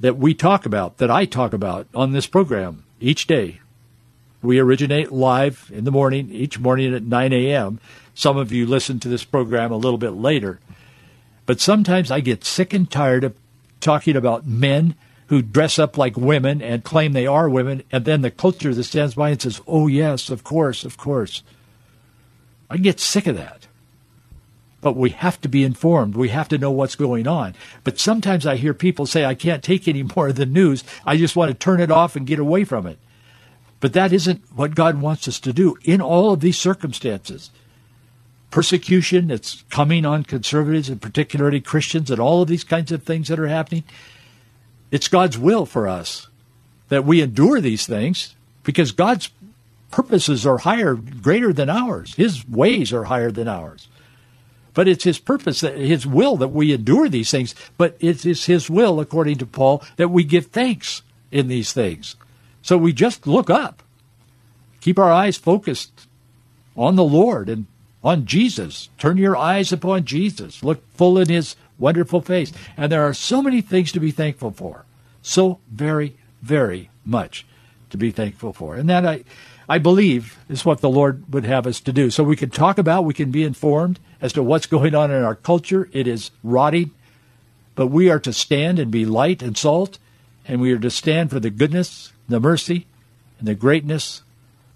that 0.00 0.16
we 0.16 0.34
talk 0.34 0.66
about, 0.66 0.98
that 0.98 1.10
I 1.10 1.24
talk 1.24 1.52
about 1.52 1.86
on 1.94 2.12
this 2.12 2.26
program 2.26 2.84
each 3.00 3.26
day. 3.26 3.60
We 4.42 4.58
originate 4.58 5.12
live 5.12 5.70
in 5.72 5.84
the 5.84 5.90
morning, 5.90 6.30
each 6.30 6.58
morning 6.58 6.94
at 6.94 7.02
9 7.02 7.32
a.m. 7.32 7.80
Some 8.14 8.36
of 8.36 8.52
you 8.52 8.66
listen 8.66 9.00
to 9.00 9.08
this 9.08 9.24
program 9.24 9.72
a 9.72 9.76
little 9.76 9.98
bit 9.98 10.10
later. 10.10 10.60
But 11.44 11.60
sometimes 11.60 12.10
I 12.10 12.20
get 12.20 12.44
sick 12.44 12.72
and 12.72 12.90
tired 12.90 13.24
of 13.24 13.34
talking 13.80 14.16
about 14.16 14.46
men 14.46 14.94
who 15.28 15.42
dress 15.42 15.78
up 15.78 15.98
like 15.98 16.16
women 16.16 16.62
and 16.62 16.84
claim 16.84 17.12
they 17.12 17.26
are 17.26 17.48
women, 17.48 17.82
and 17.90 18.04
then 18.04 18.22
the 18.22 18.30
culture 18.30 18.72
that 18.72 18.84
stands 18.84 19.14
by 19.14 19.30
and 19.30 19.42
says, 19.42 19.60
oh, 19.66 19.86
yes, 19.86 20.30
of 20.30 20.44
course, 20.44 20.84
of 20.84 20.96
course. 20.96 21.42
I 22.70 22.76
get 22.76 23.00
sick 23.00 23.26
of 23.26 23.36
that. 23.36 23.66
But 24.80 24.96
we 24.96 25.10
have 25.10 25.40
to 25.40 25.48
be 25.48 25.64
informed. 25.64 26.14
We 26.14 26.28
have 26.28 26.48
to 26.48 26.58
know 26.58 26.70
what's 26.70 26.94
going 26.94 27.26
on. 27.26 27.54
But 27.82 27.98
sometimes 27.98 28.46
I 28.46 28.56
hear 28.56 28.74
people 28.74 29.06
say, 29.06 29.24
I 29.24 29.34
can't 29.34 29.64
take 29.64 29.88
any 29.88 30.02
more 30.16 30.28
of 30.28 30.36
the 30.36 30.46
news. 30.46 30.84
I 31.04 31.16
just 31.16 31.34
want 31.34 31.50
to 31.50 31.54
turn 31.54 31.80
it 31.80 31.90
off 31.90 32.14
and 32.14 32.26
get 32.26 32.38
away 32.38 32.64
from 32.64 32.86
it. 32.86 32.98
But 33.80 33.92
that 33.94 34.12
isn't 34.12 34.42
what 34.54 34.74
God 34.74 35.00
wants 35.00 35.28
us 35.28 35.40
to 35.40 35.52
do 35.52 35.76
in 35.82 36.00
all 36.00 36.32
of 36.32 36.40
these 36.40 36.58
circumstances 36.58 37.50
persecution 38.50 39.26
that's 39.26 39.64
coming 39.70 40.06
on 40.06 40.22
conservatives 40.22 40.88
and 40.88 41.02
particularly 41.02 41.60
Christians 41.60 42.10
and 42.10 42.20
all 42.20 42.42
of 42.42 42.48
these 42.48 42.64
kinds 42.64 42.90
of 42.90 43.02
things 43.02 43.28
that 43.28 43.38
are 43.38 43.48
happening. 43.48 43.84
It's 44.90 45.08
God's 45.08 45.38
will 45.38 45.66
for 45.66 45.88
us 45.88 46.28
that 46.88 47.04
we 47.04 47.20
endure 47.20 47.60
these 47.60 47.86
things 47.86 48.34
because 48.62 48.92
God's 48.92 49.30
purposes 49.90 50.46
are 50.46 50.58
higher, 50.58 50.94
greater 50.94 51.52
than 51.52 51.70
ours. 51.70 52.14
His 52.14 52.46
ways 52.48 52.92
are 52.92 53.04
higher 53.04 53.30
than 53.30 53.48
ours. 53.48 53.88
But 54.74 54.88
it's 54.88 55.04
His 55.04 55.18
purpose, 55.18 55.60
that 55.60 55.78
His 55.78 56.06
will 56.06 56.36
that 56.36 56.48
we 56.48 56.72
endure 56.72 57.08
these 57.08 57.30
things. 57.30 57.54
But 57.78 57.96
it 57.98 58.26
is 58.26 58.44
His 58.44 58.68
will, 58.68 59.00
according 59.00 59.38
to 59.38 59.46
Paul, 59.46 59.82
that 59.96 60.08
we 60.08 60.22
give 60.22 60.46
thanks 60.46 61.02
in 61.30 61.48
these 61.48 61.72
things. 61.72 62.16
So 62.62 62.76
we 62.76 62.92
just 62.92 63.26
look 63.26 63.48
up, 63.48 63.82
keep 64.80 64.98
our 64.98 65.10
eyes 65.10 65.36
focused 65.36 66.06
on 66.76 66.96
the 66.96 67.04
Lord 67.04 67.48
and 67.48 67.66
on 68.04 68.26
Jesus. 68.26 68.90
Turn 68.98 69.16
your 69.16 69.36
eyes 69.36 69.72
upon 69.72 70.04
Jesus. 70.04 70.62
Look 70.62 70.86
full 70.92 71.18
in 71.18 71.28
his 71.28 71.56
wonderful 71.78 72.20
face. 72.20 72.52
And 72.76 72.90
there 72.90 73.04
are 73.04 73.14
so 73.14 73.42
many 73.42 73.60
things 73.60 73.92
to 73.92 74.00
be 74.00 74.10
thankful 74.10 74.50
for. 74.50 74.84
So 75.22 75.58
very, 75.70 76.16
very 76.42 76.90
much 77.04 77.46
to 77.90 77.96
be 77.96 78.10
thankful 78.10 78.52
for. 78.52 78.74
And 78.74 78.88
that 78.88 79.06
I 79.06 79.24
I 79.68 79.78
believe 79.78 80.38
is 80.48 80.64
what 80.64 80.80
the 80.80 80.88
Lord 80.88 81.32
would 81.32 81.44
have 81.44 81.66
us 81.66 81.80
to 81.80 81.92
do. 81.92 82.08
So 82.10 82.22
we 82.22 82.36
can 82.36 82.50
talk 82.50 82.78
about, 82.78 83.04
we 83.04 83.14
can 83.14 83.32
be 83.32 83.42
informed 83.42 83.98
as 84.20 84.32
to 84.34 84.42
what's 84.42 84.66
going 84.66 84.94
on 84.94 85.10
in 85.10 85.24
our 85.24 85.34
culture. 85.34 85.88
It 85.92 86.06
is 86.06 86.30
rotting, 86.44 86.92
but 87.74 87.88
we 87.88 88.08
are 88.08 88.20
to 88.20 88.32
stand 88.32 88.78
and 88.78 88.92
be 88.92 89.04
light 89.04 89.42
and 89.42 89.58
salt, 89.58 89.98
and 90.46 90.60
we 90.60 90.72
are 90.72 90.78
to 90.78 90.90
stand 90.90 91.30
for 91.30 91.40
the 91.40 91.50
goodness, 91.50 92.12
the 92.28 92.38
mercy, 92.38 92.86
and 93.40 93.48
the 93.48 93.56
greatness 93.56 94.22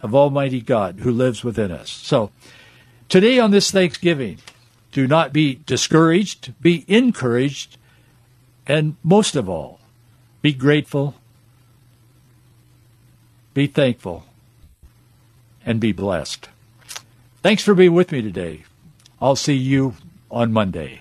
of 0.02 0.12
Almighty 0.12 0.60
God 0.60 1.00
who 1.00 1.12
lives 1.12 1.44
within 1.44 1.70
us. 1.70 1.88
So 1.88 2.32
Today 3.10 3.40
on 3.40 3.50
this 3.50 3.72
Thanksgiving, 3.72 4.38
do 4.92 5.06
not 5.06 5.32
be 5.32 5.60
discouraged, 5.66 6.52
be 6.60 6.84
encouraged, 6.88 7.76
and 8.66 8.96
most 9.02 9.36
of 9.36 9.48
all, 9.48 9.80
be 10.42 10.52
grateful, 10.52 11.14
be 13.54 13.66
thankful, 13.66 14.24
and 15.64 15.80
be 15.80 15.92
blessed. 15.92 16.48
Thanks 17.42 17.62
for 17.62 17.74
being 17.74 17.94
with 17.94 18.12
me 18.12 18.22
today. 18.22 18.64
I'll 19.20 19.36
see 19.36 19.54
you 19.54 19.94
on 20.30 20.52
Monday. 20.52 21.00